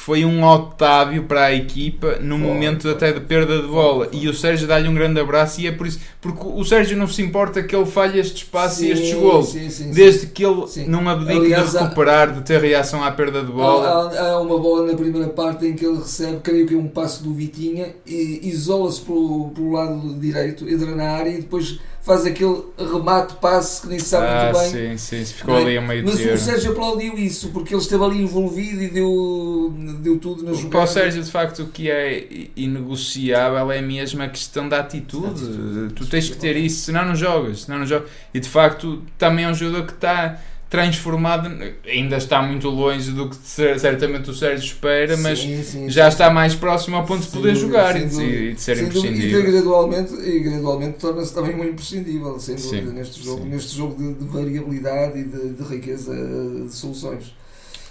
foi 0.04 0.24
um 0.24 0.42
Otávio 0.42 1.24
para 1.24 1.44
a 1.44 1.54
equipa 1.54 2.16
no 2.22 2.38
foi, 2.38 2.46
momento 2.46 2.82
foi, 2.82 2.92
até 2.92 3.12
de 3.12 3.20
perda 3.20 3.60
de 3.60 3.68
bola 3.68 4.06
foi, 4.06 4.18
e 4.18 4.28
o 4.28 4.34
Sérgio 4.34 4.66
dá-lhe 4.66 4.88
um 4.88 4.94
grande 4.94 5.20
abraço 5.20 5.60
e 5.60 5.66
é 5.66 5.72
por 5.72 5.86
isso, 5.86 6.00
porque 6.22 6.40
o 6.42 6.64
Sérgio 6.64 6.96
não 6.96 7.06
se 7.06 7.20
importa 7.20 7.62
que 7.62 7.76
ele 7.76 7.84
falhe 7.84 8.18
estes 8.18 8.44
passos 8.44 8.80
e 8.80 8.90
estes 8.90 9.12
gols, 9.12 9.52
desde 9.92 10.28
que 10.28 10.42
ele 10.42 10.66
sim. 10.68 10.86
não 10.86 11.06
abdique 11.06 11.38
Aliás, 11.38 11.72
de 11.72 11.78
recuperar, 11.78 12.32
de 12.32 12.40
ter 12.40 12.62
reação 12.62 13.04
à 13.04 13.12
perda 13.12 13.42
de 13.42 13.52
bola. 13.52 14.10
Há, 14.10 14.30
há, 14.30 14.40
uma 14.40 14.58
bola 14.58 14.90
na 14.90 14.96
primeira 14.96 15.28
parte 15.28 15.66
em 15.66 15.74
que 15.74 15.84
ele 15.84 15.98
recebe, 15.98 16.38
creio 16.42 16.66
que 16.66 16.74
é 16.74 16.78
um 16.78 16.88
passo 16.88 17.22
do 17.22 17.34
Vitinha 17.34 17.94
e 18.06 18.48
isola-se 18.48 19.02
pelo, 19.02 19.50
pelo 19.50 19.72
lado 19.72 20.18
direito, 20.18 20.66
entra 20.66 20.94
na 20.96 21.10
área 21.10 21.30
e 21.30 21.42
depois 21.42 21.78
faz 22.02 22.24
aquele 22.24 22.62
remate, 22.78 23.34
passe 23.34 23.82
que 23.82 23.88
nem 23.88 23.98
se 23.98 24.06
sabe 24.06 24.26
ah, 24.26 24.44
muito 24.44 24.58
bem. 24.58 24.96
Sim, 24.96 25.24
sim, 25.24 25.34
ficou 25.34 25.58
é? 25.58 25.62
ali 25.62 25.78
a 25.78 25.82
meio 25.82 26.04
Mas 26.04 26.14
o 26.14 26.38
Sérgio 26.38 26.72
aplaudiu 26.72 27.18
isso 27.18 27.50
porque 27.50 27.74
ele 27.74 27.82
esteve 27.82 28.02
ali 28.02 28.22
envolvido 28.22 28.82
e 28.82 28.88
deu, 28.88 29.74
deu 30.00 30.18
tudo 30.18 30.42
na 30.42 30.52
jogada. 30.52 30.70
Para 30.70 30.82
o 30.82 30.86
Sérgio, 30.86 31.22
de 31.22 31.30
facto, 31.30 31.62
o 31.62 31.68
que 31.68 31.90
é 31.90 32.26
inegociável 32.56 33.70
é 33.70 33.82
mesmo 33.82 34.22
a 34.22 34.28
questão 34.28 34.68
da 34.68 34.80
atitude. 34.80 35.44
atitude. 35.44 35.94
Tu 35.94 36.06
tens 36.06 36.28
que 36.30 36.36
ter 36.36 36.56
isso, 36.56 36.84
senão 36.84 37.04
não 37.04 37.14
jogas. 37.14 37.62
Senão 37.62 37.80
não 37.80 37.86
jogas. 37.86 38.08
E 38.32 38.40
de 38.40 38.48
facto, 38.48 39.02
também 39.18 39.44
é 39.44 39.48
um 39.48 39.54
jogador 39.54 39.86
que 39.86 39.92
está 39.92 40.40
transformado, 40.70 41.50
ainda 41.84 42.16
está 42.16 42.40
muito 42.40 42.68
longe 42.68 43.10
do 43.10 43.28
que 43.28 43.36
certamente 43.36 44.30
o 44.30 44.34
Sérgio 44.34 44.66
espera, 44.66 45.16
mas 45.16 45.40
sim, 45.40 45.60
sim, 45.64 45.90
já 45.90 46.04
sim. 46.04 46.10
está 46.10 46.30
mais 46.30 46.54
próximo 46.54 46.96
ao 46.96 47.04
ponto 47.04 47.22
de 47.22 47.26
poder 47.26 47.54
dúvida, 47.54 47.66
jogar 47.66 48.00
e 48.00 48.06
de, 48.06 48.22
e 48.22 48.54
de, 48.54 48.60
ser 48.60 48.80
imprescindível. 48.80 49.40
E 49.40 49.50
gradualmente, 49.50 50.14
e 50.14 50.38
gradualmente 50.38 50.98
torna-se 50.98 51.34
também 51.34 51.56
um 51.56 51.64
imprescindível, 51.64 52.38
sem 52.38 52.54
dúvida, 52.54 52.92
neste 52.92 53.20
jogo, 53.20 53.44
neste 53.44 53.76
jogo 53.76 53.96
de, 53.96 54.14
de 54.14 54.24
variabilidade 54.26 55.18
e 55.18 55.24
de, 55.24 55.48
de, 55.54 55.62
riqueza 55.64 56.14
de 56.14 56.72
soluções. 56.72 57.34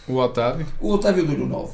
O 0.07 0.15
Otávio? 0.15 0.65
O 0.79 0.93
Otávio 0.93 1.27
deu-lhe 1.27 1.43
o 1.43 1.47
9. 1.47 1.73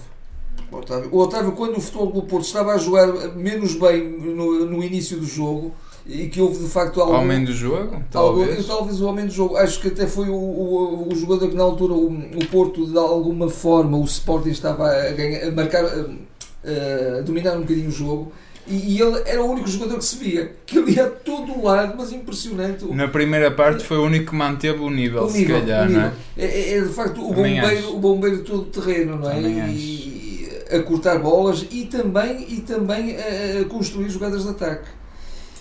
O 1.12 1.20
Otávio, 1.20 1.52
quando 1.52 1.78
o 1.78 1.82
Futebol 1.82 2.12
do 2.12 2.24
Porto 2.24 2.46
estava 2.46 2.74
a 2.74 2.78
jogar 2.80 3.08
menos 3.36 3.76
bem 3.76 4.04
no, 4.04 4.66
no 4.66 4.84
início 4.84 5.20
do 5.20 5.26
jogo, 5.28 5.72
e 6.08 6.28
que 6.28 6.40
houve 6.40 6.64
de 6.64 6.70
facto 6.70 7.02
algum. 7.02 7.16
Homem 7.16 7.44
do 7.44 7.52
jogo? 7.52 8.02
Talvez. 8.12 8.50
Algum, 8.50 8.64
talvez 8.64 9.02
o 9.02 9.08
homem 9.08 9.26
do 9.26 9.32
jogo. 9.32 9.58
Acho 9.58 9.80
que 9.80 9.88
até 9.88 10.06
foi 10.06 10.30
o, 10.30 10.36
o, 10.36 11.10
o 11.12 11.16
jogador 11.16 11.50
que 11.50 11.56
na 11.56 11.64
altura 11.64 11.94
o, 11.94 12.08
o, 12.08 12.46
Porto, 12.52 12.86
de 12.86 12.98
alguma 12.98 13.50
forma, 13.50 13.98
o 13.98 14.04
Sporting 14.06 14.50
estava 14.50 14.88
a, 14.88 15.12
ganhar, 15.12 15.48
a 15.48 15.52
marcar, 15.52 15.84
a, 15.84 17.18
a 17.18 17.22
dominar 17.22 17.58
um 17.58 17.62
bocadinho 17.62 17.90
o 17.90 17.92
jogo. 17.92 18.32
E, 18.68 18.96
e, 18.96 19.02
ele 19.02 19.22
era 19.28 19.44
o 19.44 19.52
único 19.52 19.68
jogador 19.68 19.98
que 19.98 20.06
se 20.06 20.18
via, 20.18 20.52
que 20.66 20.78
ele 20.80 20.94
ia 20.94 21.06
a 21.06 21.10
todo 21.10 21.64
lado, 21.64 21.96
mas 21.98 22.12
impressionante. 22.12 22.86
Na 22.86 23.08
primeira 23.08 23.52
parte 23.52 23.84
foi 23.84 23.98
o 23.98 24.04
único 24.04 24.32
que 24.32 24.36
manteve 24.36 24.80
o 24.80 24.90
nível, 24.90 25.24
o 25.24 25.32
nível 25.32 25.60
se 25.60 25.66
calhar, 25.66 25.88
nível. 25.88 26.02
não 26.02 26.08
é? 26.08 26.14
É, 26.38 26.46
é? 26.46 26.78
é, 26.78 26.82
de 26.82 26.90
facto 26.90 27.22
o 27.22 27.32
bombeiro, 27.32 27.96
o 27.96 28.00
bombeiro 28.00 28.38
de 28.38 28.44
todo 28.44 28.62
o 28.62 28.66
terreno, 28.66 29.18
não 29.18 29.30
é? 29.30 29.40
E, 29.40 30.50
a 30.72 30.80
cortar 30.80 31.20
bolas 31.20 31.64
e 31.70 31.86
também, 31.86 32.44
e 32.50 32.62
também 32.62 33.16
a, 33.18 33.62
a 33.62 33.66
construir 33.66 34.10
jogadas 34.10 34.44
de 34.44 34.50
ataque 34.50 34.88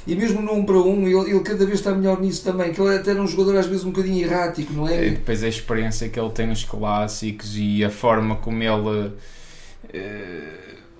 e 0.07 0.14
mesmo 0.14 0.43
no 0.43 0.53
1 0.53 0.64
para 0.64 0.77
1 0.77 1.07
ele, 1.07 1.31
ele, 1.31 1.40
cada 1.40 1.64
vez 1.64 1.79
está 1.79 1.93
melhor 1.93 2.21
nisso 2.21 2.45
também, 2.45 2.73
que 2.73 2.81
ele 2.81 2.97
até 2.97 3.12
era 3.12 3.23
um 3.23 3.27
jogador 3.27 3.57
às 3.57 3.67
vezes 3.67 3.85
um 3.85 3.90
bocadinho 3.90 4.25
errático, 4.25 4.73
não 4.73 4.87
é? 4.88 5.07
E 5.07 5.11
depois 5.12 5.43
a 5.43 5.49
experiência 5.49 6.09
que 6.09 6.21
ele 6.21 6.31
tem 6.31 6.47
nos 6.47 6.64
clássicos 6.64 7.57
e 7.57 7.83
a 7.85 7.90
forma 7.90 8.37
como 8.37 8.62
ele 8.62 9.09
uh, 9.09 9.14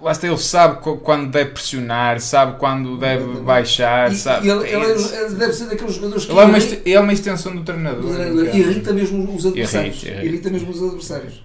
lá 0.01 0.13
está, 0.13 0.27
ele 0.27 0.39
sabe 0.39 0.79
quando 1.03 1.31
deve 1.31 1.51
pressionar, 1.51 2.21
sabe 2.21 2.59
quando 2.59 2.97
deve 2.97 3.41
baixar, 3.41 4.13
e, 4.13 4.17
sabe. 4.17 4.47
E 4.47 4.51
ele, 4.51 4.69
ele, 4.69 5.15
é, 5.15 5.29
deve 5.31 5.53
ser 5.53 5.67
daqueles 5.67 5.95
jogadores 5.95 6.25
que 6.25 6.33
ele 6.33 6.41
é 6.41 6.45
uma, 6.45 6.59
é 6.87 7.01
uma 7.01 7.13
extensão 7.13 7.55
do 7.55 7.63
treinador. 7.63 8.11
Irrita 8.55 8.93
mesmo 8.93 9.35
os 9.35 9.47
adversários. 9.47 9.97
Irrita, 9.97 10.09
irrita. 10.09 10.27
irrita 10.27 10.51
mesmo 10.51 10.71
os 10.71 10.83
adversários. 10.83 11.43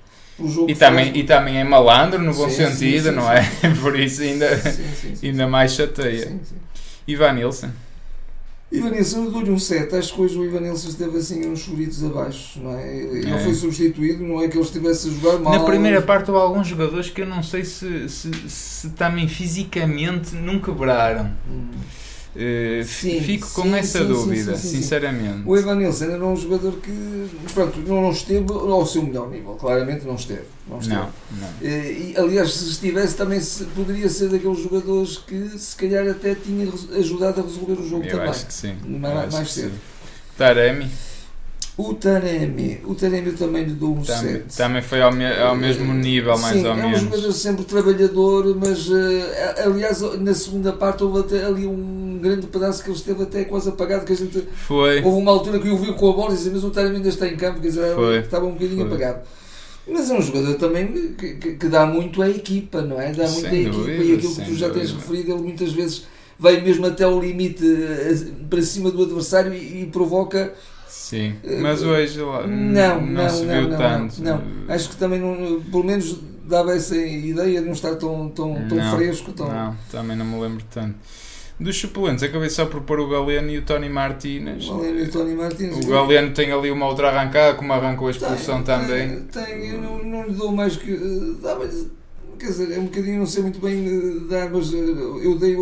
E 0.67 0.75
também, 0.75 1.17
e 1.17 1.23
também 1.23 1.59
é 1.59 1.63
malandro 1.65 2.21
no 2.21 2.33
bom 2.33 2.49
sim, 2.49 2.65
sentido, 2.65 3.03
sim, 3.03 3.09
sim, 3.09 3.15
não 3.15 3.29
é? 3.29 3.45
Por 3.81 3.99
isso 3.99 4.21
ainda, 4.21 4.47
ainda 5.21 5.47
mais 5.47 5.73
chateia. 5.73 6.21
Ivan 6.21 6.35
Nilsson. 6.35 6.68
Ivan 8.71 8.91
Nilsson, 8.91 9.25
eu 9.25 9.31
dou-lhe 9.31 9.49
um 9.49 9.57
7. 9.57 9.95
Acho 9.95 10.13
que 10.13 10.21
hoje 10.21 10.37
o 10.37 10.45
Ivan 10.45 10.59
Nilsson 10.59 10.89
esteve 10.89 11.17
assim 11.17 11.47
uns 11.47 11.59
churitos 11.59 12.03
abaixo, 12.03 12.59
não 12.61 12.77
é? 12.77 12.97
Ele 12.97 13.31
é. 13.31 13.37
foi 13.39 13.53
substituído, 13.55 14.23
não 14.23 14.41
é 14.41 14.47
que 14.47 14.55
ele 14.57 14.63
estivesse 14.63 15.07
a 15.07 15.11
jogar 15.11 15.39
mal. 15.39 15.53
Na 15.53 15.65
primeira 15.65 16.01
parte 16.01 16.29
houve 16.29 16.43
alguns 16.43 16.67
jogadores 16.67 17.09
que 17.09 17.21
eu 17.21 17.25
não 17.25 17.41
sei 17.41 17.65
se, 17.65 18.07
se, 18.07 18.31
se 18.47 18.89
também 18.91 19.27
fisicamente 19.27 20.35
não 20.35 20.59
quebraram. 20.59 21.31
Hum. 21.49 21.67
Uh, 22.35 22.83
sim, 22.83 23.19
fico 23.21 23.49
com 23.53 23.63
sim, 23.63 23.75
essa 23.75 23.99
sim, 23.99 24.07
dúvida, 24.07 24.55
sinceramente. 24.55 25.41
O 25.45 25.57
Evan 25.57 25.75
Nilsson 25.75 26.05
era 26.05 26.25
um 26.25 26.35
jogador 26.35 26.73
que 26.73 27.27
pronto, 27.53 27.79
não 27.79 28.11
esteve 28.11 28.45
ao 28.51 28.85
seu 28.85 29.01
melhor 29.01 29.29
nível, 29.31 29.55
claramente 29.55 30.05
não 30.05 30.13
esteve. 30.13 30.43
Não, 30.67 30.77
esteve. 30.77 30.99
não, 30.99 31.11
não. 31.31 31.47
Eh, 31.61 31.91
e, 31.91 32.13
aliás, 32.15 32.53
se 32.53 32.69
estivesse, 32.69 33.15
também 33.15 33.41
se, 33.41 33.65
poderia 33.65 34.07
ser 34.09 34.29
daqueles 34.29 34.59
jogadores 34.59 35.17
que 35.17 35.57
se 35.57 35.75
calhar 35.75 36.07
até 36.07 36.35
tinha 36.35 36.71
ajudado 36.97 37.41
a 37.41 37.43
resolver 37.43 37.73
o 37.73 37.89
jogo 37.89 38.03
Eu 38.03 38.11
também. 38.11 38.29
Acho 38.29 38.45
que 38.45 38.53
sim. 38.53 38.77
Mais, 38.85 39.33
mais 39.33 39.51
cedo. 39.51 39.73
Taremi. 40.37 40.89
O 41.79 41.93
Taremi, 41.93 42.81
o 42.83 42.93
Taremi 42.93 43.31
também 43.31 43.63
lhe 43.63 43.71
dou 43.71 43.91
um 43.91 44.01
também, 44.01 44.33
7. 44.33 44.57
Também 44.57 44.81
foi 44.81 45.01
ao, 45.01 45.13
me, 45.13 45.25
ao 45.25 45.55
mesmo 45.55 45.93
nível, 45.93 46.37
mais 46.37 46.57
Sim, 46.57 46.67
ou 46.67 46.75
menos. 46.75 46.91
É 46.91 46.95
um 46.97 47.05
jogador 47.05 47.31
sempre 47.31 47.63
trabalhador, 47.63 48.53
mas 48.59 48.89
uh, 48.89 48.95
aliás, 49.65 50.01
na 50.19 50.33
segunda 50.33 50.73
parte 50.73 51.05
houve 51.05 51.21
até 51.21 51.45
ali 51.45 51.65
um 51.65 52.19
grande 52.21 52.47
pedaço 52.47 52.83
que 52.83 52.89
ele 52.89 52.97
esteve 52.97 53.23
até 53.23 53.45
quase 53.45 53.69
apagado. 53.69 54.03
Que 54.03 54.11
a 54.11 54.15
gente, 54.17 54.45
foi. 54.55 55.01
Houve 55.01 55.21
uma 55.21 55.31
altura 55.31 55.57
que 55.57 55.69
eu 55.69 55.77
vi 55.77 55.93
com 55.93 56.09
a 56.09 56.13
bola 56.13 56.33
e 56.33 56.35
disse, 56.35 56.49
mas 56.49 56.65
o 56.65 56.69
Taremi 56.69 56.97
ainda 56.97 57.07
está 57.07 57.25
em 57.25 57.37
campo, 57.37 57.61
quer 57.61 57.69
dizer, 57.69 57.95
foi. 57.95 58.17
estava 58.17 58.45
um 58.45 58.51
bocadinho 58.51 58.85
foi. 58.85 58.87
apagado. 58.87 59.19
Mas 59.87 60.11
é 60.11 60.13
um 60.15 60.21
jogador 60.21 60.55
também 60.55 61.13
que, 61.17 61.35
que, 61.35 61.51
que, 61.53 61.67
dá 61.69 61.85
muito 61.85 62.21
à 62.21 62.29
equipa, 62.29 62.81
não 62.81 62.99
é? 62.99 63.13
Dá 63.13 63.23
muito 63.23 63.49
sem 63.49 63.67
à 63.67 63.69
dúvida, 63.69 63.91
equipa 63.93 64.03
e 64.03 64.15
aquilo 64.17 64.35
que 64.35 64.45
tu 64.45 64.53
já 64.53 64.67
dúvida. 64.67 64.85
tens 64.85 64.91
referido, 64.91 65.31
ele 65.31 65.41
muitas 65.43 65.71
vezes 65.71 66.07
vai 66.37 66.59
mesmo 66.59 66.85
até 66.85 67.05
ao 67.05 67.17
limite 67.21 67.65
eh, 67.65 68.15
para 68.49 68.61
cima 68.61 68.91
do 68.91 69.01
adversário 69.01 69.53
e, 69.53 69.83
e 69.83 69.85
provoca 69.85 70.53
Sim, 70.89 71.35
mas 71.61 71.83
hoje 71.83 72.19
lá, 72.19 72.47
não, 72.47 73.01
não, 73.01 73.23
não, 73.23 73.29
se 73.29 73.45
viu 73.45 73.69
não, 73.69 73.77
tanto. 73.77 74.23
Não, 74.23 74.41
acho 74.67 74.89
que 74.89 74.95
também, 74.97 75.19
não, 75.19 75.61
pelo 75.61 75.83
menos, 75.83 76.19
dava 76.45 76.75
essa 76.75 76.97
ideia 76.97 77.59
de 77.61 77.65
não 77.67 77.73
estar 77.73 77.95
tão, 77.95 78.29
tão, 78.29 78.55
tão 78.67 78.77
não, 78.77 78.97
fresco. 78.97 79.31
Tão... 79.31 79.47
Não, 79.47 79.77
também 79.91 80.17
não 80.17 80.25
me 80.25 80.41
lembro 80.41 80.65
tanto. 80.71 80.95
Dos 81.59 81.77
suplentes, 81.77 82.23
acabei 82.23 82.49
só 82.49 82.65
por 82.65 82.81
pôr 82.81 83.01
o 83.01 83.09
Galeno 83.09 83.51
e 83.51 83.57
o 83.59 83.61
Tony 83.61 83.89
Martínez. 83.89 84.67
O 84.67 84.77
Galeno 84.77 84.99
e 84.99 85.03
o 85.03 85.11
Tony 85.11 85.35
Martínez. 85.35 85.85
O 85.85 85.89
Galeno 85.89 86.33
tem 86.33 86.51
ali 86.51 86.71
uma 86.71 86.87
outra 86.87 87.09
arrancada, 87.09 87.55
como 87.55 87.71
arrancou 87.71 88.07
a 88.07 88.11
expulsão 88.11 88.63
tem, 88.63 88.75
também. 88.75 89.09
Tem, 89.25 89.43
tem, 89.43 89.69
eu 89.69 89.81
não, 89.81 90.03
não 90.03 90.25
lhe 90.25 90.33
dou 90.33 90.51
mais 90.51 90.75
que. 90.75 91.37
Dava 91.41 91.69
quer 92.39 92.47
dizer, 92.47 92.71
é 92.71 92.79
um 92.79 92.85
bocadinho, 92.85 93.19
não 93.19 93.25
sei 93.25 93.43
muito 93.43 93.59
bem 93.59 93.85
eh, 93.85 94.29
dar, 94.29 94.49
mas 94.49 94.73
eh, 94.73 94.77
eu 94.77 95.37
dei 95.37 95.55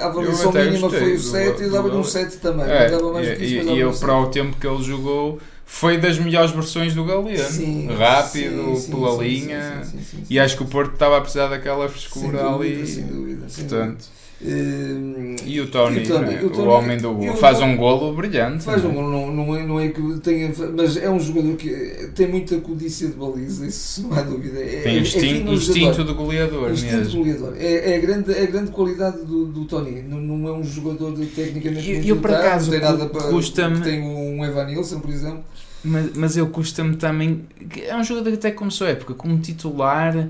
a 0.00 0.06
avaliação 0.06 0.52
mínima 0.52 0.90
foi 0.90 1.14
o 1.14 1.20
7 1.20 1.62
e 1.62 1.70
dava-lhe 1.70 1.96
um 1.96 2.04
7 2.04 2.36
também. 2.38 2.68
É, 2.68 2.90
dava 2.90 3.12
mais 3.12 3.28
e, 3.28 3.32
isso, 3.32 3.68
e, 3.68 3.78
eu, 3.78 3.92
para 3.92 4.18
o 4.18 4.26
tempo 4.26 4.56
que 4.58 4.66
ele 4.66 4.82
jogou, 4.82 5.38
foi 5.64 5.98
das 5.98 6.18
melhores 6.18 6.50
versões 6.50 6.94
do 6.94 7.04
Galeno. 7.04 7.38
Sim, 7.38 7.88
Rápido, 7.88 8.76
sim, 8.76 8.90
pela 8.90 9.12
sim, 9.12 9.22
linha. 9.22 9.82
e 10.28 10.38
acho 10.38 10.56
que 10.56 10.62
o 10.62 10.66
Porto 10.66 10.94
estava 10.94 11.18
a 11.18 11.20
precisar 11.20 11.48
daquela 11.48 11.88
frescura 11.88 12.38
sem 12.38 12.52
dúvida, 12.52 12.76
ali. 12.76 12.86
Sem 12.86 13.06
dúvida, 13.06 13.46
portanto. 13.54 14.04
Uh, 14.38 15.34
e 15.46 15.58
o 15.62 15.68
Tony, 15.68 16.00
o, 16.00 16.06
Tony, 16.06 16.26
né? 16.26 16.42
o, 16.42 16.50
Tony, 16.50 16.68
o 16.68 16.70
homem 16.70 16.98
do 16.98 17.14
gol, 17.14 17.36
faz 17.36 17.58
um 17.62 17.74
golo 17.74 18.12
brilhante. 18.12 18.64
Faz 18.64 18.84
um 18.84 18.92
golo, 18.92 19.10
não, 19.10 19.32
não, 19.32 19.56
é, 19.56 19.66
não 19.66 19.80
é 19.80 19.88
que 19.88 20.02
tenha. 20.20 20.52
Mas 20.76 20.98
é 20.98 21.08
um 21.08 21.18
jogador 21.18 21.56
que 21.56 21.70
tem 22.14 22.28
muita 22.28 22.58
codícia 22.58 23.08
de 23.08 23.14
baliza, 23.14 23.66
isso 23.66 24.02
não 24.02 24.12
há 24.12 24.20
dúvida. 24.20 24.60
É, 24.60 24.82
tem 24.82 24.96
é, 24.96 25.00
instinto, 25.00 25.50
é 25.50 25.54
instinto 25.54 26.04
de 26.04 26.12
goleador. 26.12 26.70
Instinto 26.70 26.96
mesmo. 26.96 27.10
de 27.10 27.16
goleador. 27.16 27.54
É, 27.58 27.92
é, 27.92 27.96
a 27.96 27.98
grande, 27.98 28.32
é 28.34 28.42
a 28.42 28.46
grande 28.46 28.70
qualidade 28.72 29.24
do, 29.24 29.46
do 29.46 29.64
Tony. 29.64 30.02
Não, 30.02 30.20
não 30.20 30.48
é 30.48 30.52
um 30.52 30.64
jogador 30.64 31.16
de, 31.16 31.24
tecnicamente 31.26 31.90
muito 31.90 32.06
eu, 32.06 32.16
por 32.16 32.30
acaso, 32.30 32.70
tem 32.70 32.80
nada 32.80 33.06
para. 33.06 33.28
Custa-me. 33.28 33.80
Tem 33.80 34.02
um 34.02 34.44
Evan 34.44 34.66
Nilsson, 34.66 35.00
por 35.00 35.10
exemplo. 35.10 35.44
Mas, 35.82 36.10
mas 36.14 36.36
eu 36.36 36.46
custa-me 36.48 36.96
também. 36.96 37.46
É 37.86 37.96
um 37.96 38.04
jogador 38.04 38.30
que 38.30 38.36
até 38.36 38.50
começou 38.50 38.86
a 38.86 38.90
época 38.90 39.14
como 39.14 39.38
titular 39.38 40.28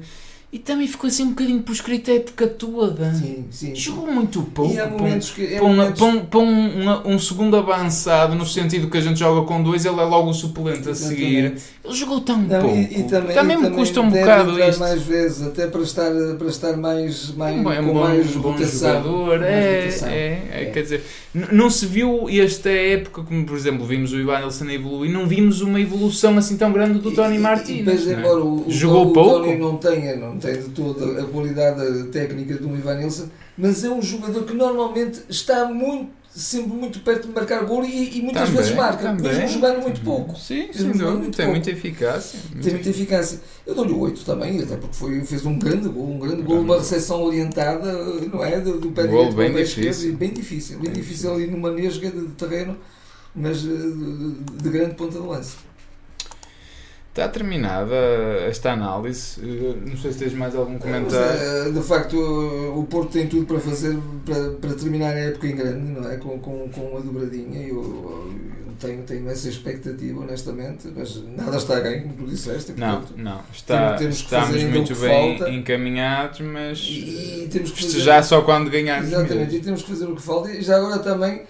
e 0.53 0.61
também 0.61 0.87
ficou 0.87 1.09
assim 1.09 1.25
um 1.25 1.31
bocadinho 1.31 1.61
por 1.61 1.73
escrito 1.73 2.11
a 2.11 2.15
época 2.15 2.47
toda. 2.47 3.13
Sim, 3.13 3.45
sim. 3.51 3.75
Jogou 3.75 4.07
muito 4.07 4.43
pouco. 4.43 4.73
E 4.73 4.79
há 4.79 4.87
momentos 4.87 5.31
que. 5.31 5.45
Para, 5.49 5.63
momentos... 5.63 6.01
um, 6.01 6.21
para 6.25 6.41
um, 6.41 7.19
segundo 7.19 7.57
avançado, 7.57 8.35
no 8.37 8.47
sentido 8.47 8.89
que 8.89 8.97
a 8.97 9.01
gente 9.01 9.19
joga 9.19 9.47
com 9.47 9.61
dois, 9.61 9.85
ele 9.85 10.01
é 10.01 10.05
logo 10.05 10.31
o 10.31 10.35
suplente 10.35 10.89
a 10.89 10.95
seguir. 10.95 11.57
Ele 11.85 11.95
jogou 11.95 12.21
tão 12.21 12.39
não, 12.39 12.61
pouco. 12.61 12.77
E, 12.77 13.01
e 13.01 13.03
também, 13.05 13.35
também 13.35 13.57
me 13.57 13.71
custa 13.71 14.01
um 14.01 14.09
bocado 14.09 14.59
isto. 14.61 14.79
mais 14.79 15.03
vezes, 15.03 15.47
até 15.47 15.67
para 15.67 15.83
estar, 15.83 16.11
para 16.39 16.49
estar 16.49 16.77
mais, 16.77 17.33
mais, 17.33 17.63
bom, 17.63 17.73
é 17.73 17.81
um 17.81 17.87
com 17.87 17.93
bom, 17.93 18.01
mais 18.01 18.31
bom 18.31 18.51
rotação. 18.53 19.03
jogador. 19.03 19.43
É. 19.43 19.57
É, 19.67 20.09
é, 20.09 20.63
é, 20.63 20.65
quer 20.67 20.83
dizer, 20.83 21.05
não 21.53 21.69
se 21.69 21.87
viu 21.87 22.29
esta 22.31 22.71
época, 22.71 23.23
como 23.23 23.45
por 23.45 23.57
exemplo 23.57 23.85
vimos 23.85 24.13
o 24.13 24.19
Ivan 24.19 24.39
Nelson 24.39 24.71
evoluir, 24.71 25.13
não 25.13 25.27
vimos 25.27 25.61
uma 25.61 25.81
evolução 25.81 26.39
assim 26.39 26.57
tão 26.57 26.73
grande 26.73 26.99
do 26.99 27.11
Tony 27.11 27.39
Martins. 27.39 28.07
É? 28.07 28.13
embora 28.13 28.45
o, 28.45 28.65
Jogou 28.69 29.09
o, 29.09 29.13
pouco. 29.13 29.37
O 29.37 29.43
Tony 29.43 29.59
não 29.59 29.77
tenha, 29.77 30.17
não 30.17 30.36
tem 30.39 30.55
de 30.55 30.69
toda 30.71 31.21
a 31.21 31.25
qualidade 31.27 32.05
técnica 32.09 32.57
do 32.57 32.77
Ivan 32.77 32.97
Nilsson, 32.97 33.29
mas 33.57 33.85
é 33.85 33.91
um 33.91 34.03
jogador 34.03 34.45
que 34.45 34.55
normalmente 34.55 35.23
está 35.29 35.67
muito 35.67 36.11
sempre 36.37 36.77
muito 36.77 37.01
perto 37.01 37.29
de 37.29 37.35
marcar 37.35 37.65
gol 37.65 37.83
e, 37.83 38.19
e 38.19 38.23
muitas 38.23 38.43
também, 38.43 38.57
vezes 38.57 38.77
marca, 38.77 39.03
também. 39.05 39.33
mesmo 39.33 39.49
jogando 39.49 39.81
muito 39.81 40.03
pouco. 40.03 40.39
Sim, 40.39 40.69
sim 40.71 40.85
muito 40.85 40.99
tem 40.99 41.47
pouco. 41.47 41.51
muita 41.53 41.71
eficácia. 41.71 42.39
Tem 42.63 42.75
muita 42.75 42.91
eficácia. 42.91 43.41
Eu 43.67 43.75
dou-lhe 43.75 43.93
o 43.93 44.01
8 44.01 44.23
também, 44.23 44.63
até 44.63 44.77
porque 44.77 44.95
foi, 44.95 45.21
fez 45.23 45.47
um 45.47 45.59
grande 45.59 45.89
gol, 45.89 46.11
um 46.11 46.19
grande 46.19 46.43
gol, 46.43 46.61
uma 46.61 46.77
recepção 46.77 47.23
orientada, 47.23 47.91
não 48.31 48.45
é? 48.45 48.61
Do, 48.61 48.79
do 48.79 48.91
pé 48.91 49.07
direito 49.07 49.35
para 49.35 49.49
o 49.49 49.55
pé 49.55 49.61
esquerdo, 49.63 50.17
bem 50.19 50.33
difícil, 50.35 50.79
bem, 50.79 50.91
bem 50.91 51.01
difícil 51.01 51.33
ali 51.33 51.47
numa 51.47 51.71
nesga 51.71 52.11
de 52.11 52.27
terreno, 52.29 52.77
mas 53.35 53.65
eh, 53.65 53.69
de, 53.69 54.63
de 54.63 54.69
grande 54.69 54.95
ponta 54.95 55.19
de 55.19 55.27
lança. 55.27 55.57
Está 57.17 57.29
terminada 57.29 57.97
esta 58.47 58.73
análise. 58.73 59.41
Não 59.41 59.97
sei 59.97 60.13
se 60.13 60.19
tens 60.19 60.35
mais 60.35 60.55
algum 60.55 60.77
comentário. 60.79 61.41
Mas, 61.65 61.75
de 61.75 61.81
facto, 61.81 62.15
o 62.15 62.85
Porto 62.85 63.13
tem 63.13 63.27
tudo 63.27 63.47
para 63.47 63.59
fazer 63.59 63.97
para, 64.23 64.51
para 64.51 64.75
terminar 64.75 65.15
a 65.15 65.21
época 65.21 65.47
em 65.47 65.57
grande, 65.57 65.93
não 65.93 66.11
é? 66.11 66.19
Com, 66.19 66.39
com, 66.39 66.69
com 66.69 66.95
a 66.95 67.01
dobradinha. 67.01 67.67
Eu, 67.67 68.33
eu 68.67 68.73
tenho, 68.79 69.03
tenho 69.05 69.31
essa 69.31 69.49
expectativa, 69.49 70.21
honestamente, 70.21 70.89
mas 70.95 71.23
nada 71.35 71.57
está 71.57 71.79
a 71.79 71.81
ganho, 71.81 72.03
como 72.03 72.15
tu 72.17 72.27
disseste. 72.27 72.73
Portanto, 72.73 73.15
não, 73.17 73.37
não. 73.37 73.41
Está, 73.51 73.95
temos 73.95 74.17
estamos 74.17 74.63
muito 74.65 74.95
bem 74.97 75.39
falta, 75.39 75.51
encaminhados, 75.51 76.41
mas 76.41 76.81
e, 76.81 77.45
e 77.45 77.49
temos 77.51 77.71
que 77.71 77.79
festejar 77.79 78.17
fazer, 78.17 78.29
só 78.29 78.43
quando 78.43 78.69
ganharmos. 78.69 79.11
Exatamente, 79.11 79.53
mesmo. 79.53 79.57
e 79.57 79.61
temos 79.63 79.83
que 79.83 79.89
fazer 79.89 80.05
o 80.05 80.15
que 80.15 80.23
falta. 80.23 80.51
E 80.51 80.61
já 80.61 80.77
agora 80.77 80.99
também 80.99 81.45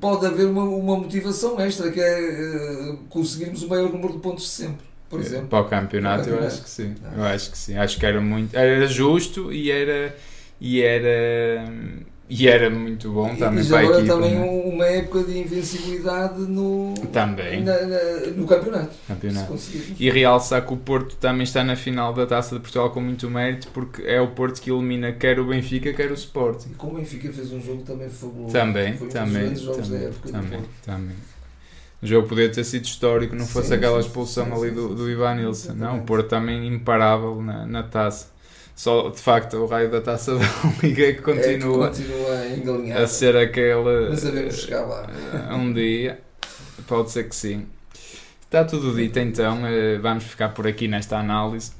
pode 0.00 0.26
haver 0.26 0.46
uma, 0.46 0.64
uma 0.64 0.96
motivação 0.96 1.60
extra, 1.60 1.90
que 1.90 2.00
é 2.00 2.92
uh, 2.92 2.96
conseguirmos 3.08 3.62
o 3.62 3.68
maior 3.68 3.92
número 3.92 4.14
de 4.14 4.18
pontos 4.20 4.44
de 4.44 4.50
sempre. 4.50 4.86
Por 5.08 5.20
exemplo. 5.20 5.48
Para 5.48 5.60
o 5.60 5.64
campeonato, 5.68 6.24
para 6.24 6.34
o 6.34 6.38
campeonato. 6.38 6.44
eu 6.44 6.46
acho 6.46 6.62
que 6.62 6.70
sim. 6.70 6.94
Eu 7.16 7.24
acho 7.24 7.50
que 7.50 7.58
sim. 7.58 7.76
Acho 7.76 7.98
que 7.98 8.06
era 8.06 8.20
muito. 8.20 8.56
Era 8.56 8.86
justo 8.86 9.52
e 9.52 9.70
era. 9.70 10.14
E 10.60 10.82
era 10.82 11.64
e 12.30 12.46
era 12.46 12.68
muito 12.68 13.10
bom 13.10 13.34
também 13.36 13.64
e 13.64 13.68
para 13.68 13.78
a 13.78 13.84
equipa. 13.84 14.06
também 14.14 14.34
né? 14.34 14.44
uma 14.74 14.84
época 14.86 15.22
de 15.24 15.38
invencibilidade 15.38 16.40
no, 16.42 16.92
Também. 17.12 17.62
na- 17.64 17.80
na- 17.86 18.26
no 18.36 18.46
campeonato. 18.46 18.90
Campeonato. 19.06 19.54
E 19.98 20.10
realçar 20.10 20.64
que 20.66 20.72
o 20.72 20.76
Porto 20.76 21.16
também 21.16 21.42
está 21.44 21.64
na 21.64 21.74
final 21.74 22.12
da 22.12 22.26
Taça 22.26 22.54
de 22.54 22.60
Portugal 22.60 22.90
com 22.90 23.00
muito 23.00 23.30
mérito, 23.30 23.68
porque 23.72 24.02
é 24.02 24.20
o 24.20 24.28
Porto 24.28 24.60
que 24.60 24.70
elimina 24.70 25.10
quer 25.12 25.40
o 25.40 25.46
Benfica, 25.46 25.92
quer 25.92 26.10
o 26.10 26.14
Sporting. 26.14 26.70
E 26.72 26.74
como 26.74 26.94
o 26.94 26.96
Benfica 26.96 27.32
fez 27.32 27.50
um 27.52 27.60
jogo 27.60 27.82
também 27.82 28.08
fabuloso. 28.10 28.52
Também, 28.52 28.94
Foi 28.96 29.06
um 29.06 29.10
dos 29.10 29.14
também, 29.20 29.56
jogos 29.56 29.86
também, 29.88 30.00
da 30.00 30.06
época 30.06 30.28
do 30.28 30.32
também, 30.32 30.60
também. 30.84 31.16
O 32.00 32.06
jogo 32.06 32.28
podia 32.28 32.48
ter 32.48 32.62
sido 32.62 32.84
histórico, 32.84 33.34
não 33.34 33.44
fosse 33.46 33.68
Sim, 33.68 33.74
aquela 33.74 33.98
expulsão 33.98 34.44
sim, 34.44 34.52
ali 34.52 34.68
sim, 34.68 34.74
do, 34.76 34.88
sim, 34.90 34.94
do 34.94 35.04
sim. 35.06 35.10
Ivan 35.12 35.34
Nilsson. 35.34 35.72
Não, 35.72 35.98
o. 35.98 36.02
Porto 36.02 36.28
também 36.28 36.64
imparável 36.68 37.42
na, 37.42 37.66
na 37.66 37.82
taça. 37.82 38.28
Só, 38.78 39.08
de 39.08 39.18
facto, 39.18 39.56
o 39.56 39.66
raio 39.66 39.90
da 39.90 40.00
taça 40.00 40.36
da 40.38 40.44
Liga 40.80 41.08
é 41.08 41.12
que 41.14 41.20
continua 41.20 41.88
É 41.88 41.90
que 41.90 42.00
continua 42.60 43.02
a 43.02 43.06
ser 43.08 43.36
aquela. 43.36 44.10
Mas 44.10 44.20
sabemos 44.20 44.54
chegar 44.56 44.82
lá. 44.82 45.04
eh, 45.50 45.54
um 45.54 45.72
dia. 45.72 46.20
Pode 46.86 47.10
ser 47.10 47.28
que 47.28 47.34
sim. 47.34 47.66
Está 48.44 48.64
tudo 48.64 48.94
dito 48.94 49.18
então, 49.18 49.66
eh, 49.66 49.98
vamos 49.98 50.22
ficar 50.24 50.50
por 50.50 50.64
aqui 50.66 50.86
nesta 50.86 51.18
análise. 51.18 51.72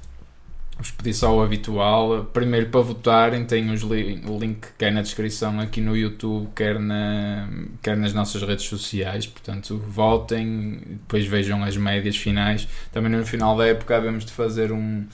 Vos 0.76 0.90
pedi 0.90 1.14
só 1.14 1.36
o 1.36 1.40
habitual. 1.40 2.24
Primeiro 2.32 2.68
para 2.68 2.80
votarem, 2.80 3.44
tem 3.44 3.70
os 3.70 3.82
li- 3.82 4.20
o 4.26 4.36
link 4.36 4.66
quer 4.76 4.90
na 4.92 5.00
descrição 5.02 5.60
aqui 5.60 5.80
no 5.80 5.96
YouTube, 5.96 6.48
quer, 6.54 6.80
na, 6.80 7.48
quer 7.80 7.96
nas 7.96 8.12
nossas 8.12 8.42
redes 8.42 8.64
sociais. 8.64 9.24
Portanto, 9.24 9.78
votem, 9.86 10.80
depois 10.88 11.24
vejam 11.26 11.62
as 11.62 11.76
médias 11.76 12.16
finais. 12.16 12.66
Também 12.92 13.10
no 13.10 13.24
final 13.24 13.56
da 13.56 13.66
época 13.66 13.96
havemos 13.96 14.24
de 14.24 14.32
fazer 14.32 14.72
um, 14.72 15.04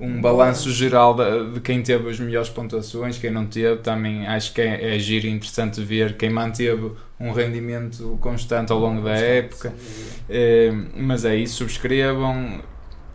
um 0.00 0.20
balanço 0.20 0.70
geral 0.70 1.14
da- 1.14 1.44
de 1.44 1.60
quem 1.60 1.82
teve 1.82 2.08
as 2.10 2.20
melhores 2.20 2.48
pontuações, 2.50 3.18
quem 3.18 3.30
não 3.30 3.46
teve. 3.46 3.78
Também 3.82 4.26
acho 4.26 4.52
que 4.52 4.60
é, 4.60 4.94
é 4.96 4.98
giro 4.98 5.26
e 5.26 5.30
interessante 5.30 5.82
ver 5.82 6.16
quem 6.16 6.30
manteve 6.30 6.92
um 7.18 7.32
rendimento 7.32 8.18
constante 8.20 8.72
ao 8.72 8.78
longo 8.78 9.02
da 9.02 9.12
época. 9.14 9.74
Eh, 10.28 10.70
mas 10.94 11.24
é 11.24 11.34
isso, 11.36 11.56
subscrevam, 11.56 12.62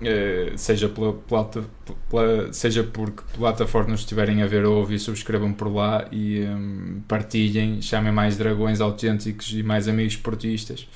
eh, 0.02 0.54
seja, 0.56 0.90
pela, 0.90 1.14
plata- 1.14 1.64
pela- 2.10 2.52
seja 2.54 2.84
porque 2.84 3.22
plataformas 3.38 4.00
estiverem 4.02 4.42
a 4.42 4.48
ver 4.48 4.66
ou 4.66 4.78
ouvir, 4.80 5.00
subscrevam 5.00 5.54
por 5.54 5.68
lá 5.74 6.08
e 6.12 6.42
hum, 6.46 7.02
partilhem, 7.08 7.82
chamem 7.82 8.12
mais 8.12 8.38
dragões 8.38 8.82
autênticos 8.82 9.54
e 9.54 9.62
mais 9.64 9.88
amigos 9.88 10.14
esportistas 10.14 10.88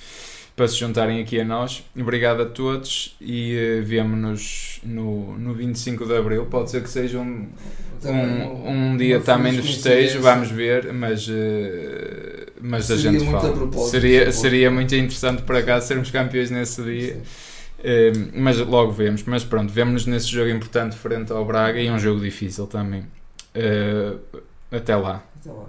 para 0.55 0.67
se 0.67 0.77
juntarem 0.77 1.21
aqui 1.21 1.39
a 1.39 1.45
nós. 1.45 1.83
Obrigado 1.99 2.41
a 2.41 2.45
todos 2.45 3.15
e 3.19 3.55
eh, 3.55 3.81
vemo-nos 3.81 4.79
no, 4.83 5.37
no 5.37 5.53
25 5.53 6.05
de 6.05 6.15
Abril. 6.15 6.45
Pode 6.45 6.71
ser 6.71 6.81
que 6.81 6.89
seja 6.89 7.19
um, 7.19 7.47
um, 8.05 8.69
um 8.93 8.97
dia 8.97 9.19
também 9.19 9.53
de 9.53 9.61
festejo, 9.61 10.21
vamos 10.21 10.49
ver, 10.49 10.93
mas, 10.93 11.27
eh, 11.29 12.47
mas 12.61 12.89
a 12.89 12.95
Seria 12.97 13.19
gente 13.19 13.27
a 13.27 13.31
fala. 13.39 13.53
propósito, 13.53 13.91
Seria, 13.91 14.31
seria 14.31 14.71
muito 14.71 14.95
interessante 14.95 15.41
para 15.43 15.61
cá 15.61 15.81
sermos 15.81 16.09
campeões 16.09 16.49
nesse 16.49 16.81
dia. 16.83 17.21
Eh, 17.83 18.11
mas 18.33 18.57
logo 18.59 18.91
vemos. 18.91 19.23
Mas 19.23 19.43
pronto, 19.43 19.71
vemos-nos 19.71 20.05
nesse 20.07 20.27
jogo 20.29 20.49
importante 20.49 20.95
frente 20.95 21.31
ao 21.31 21.45
Braga 21.45 21.79
e 21.79 21.87
é 21.87 21.91
um 21.91 21.99
jogo 21.99 22.19
difícil 22.21 22.65
também. 22.67 23.03
Eh, 23.53 24.13
até 24.71 24.95
lá. 24.95 25.23
Até 25.39 25.51
lá. 25.51 25.65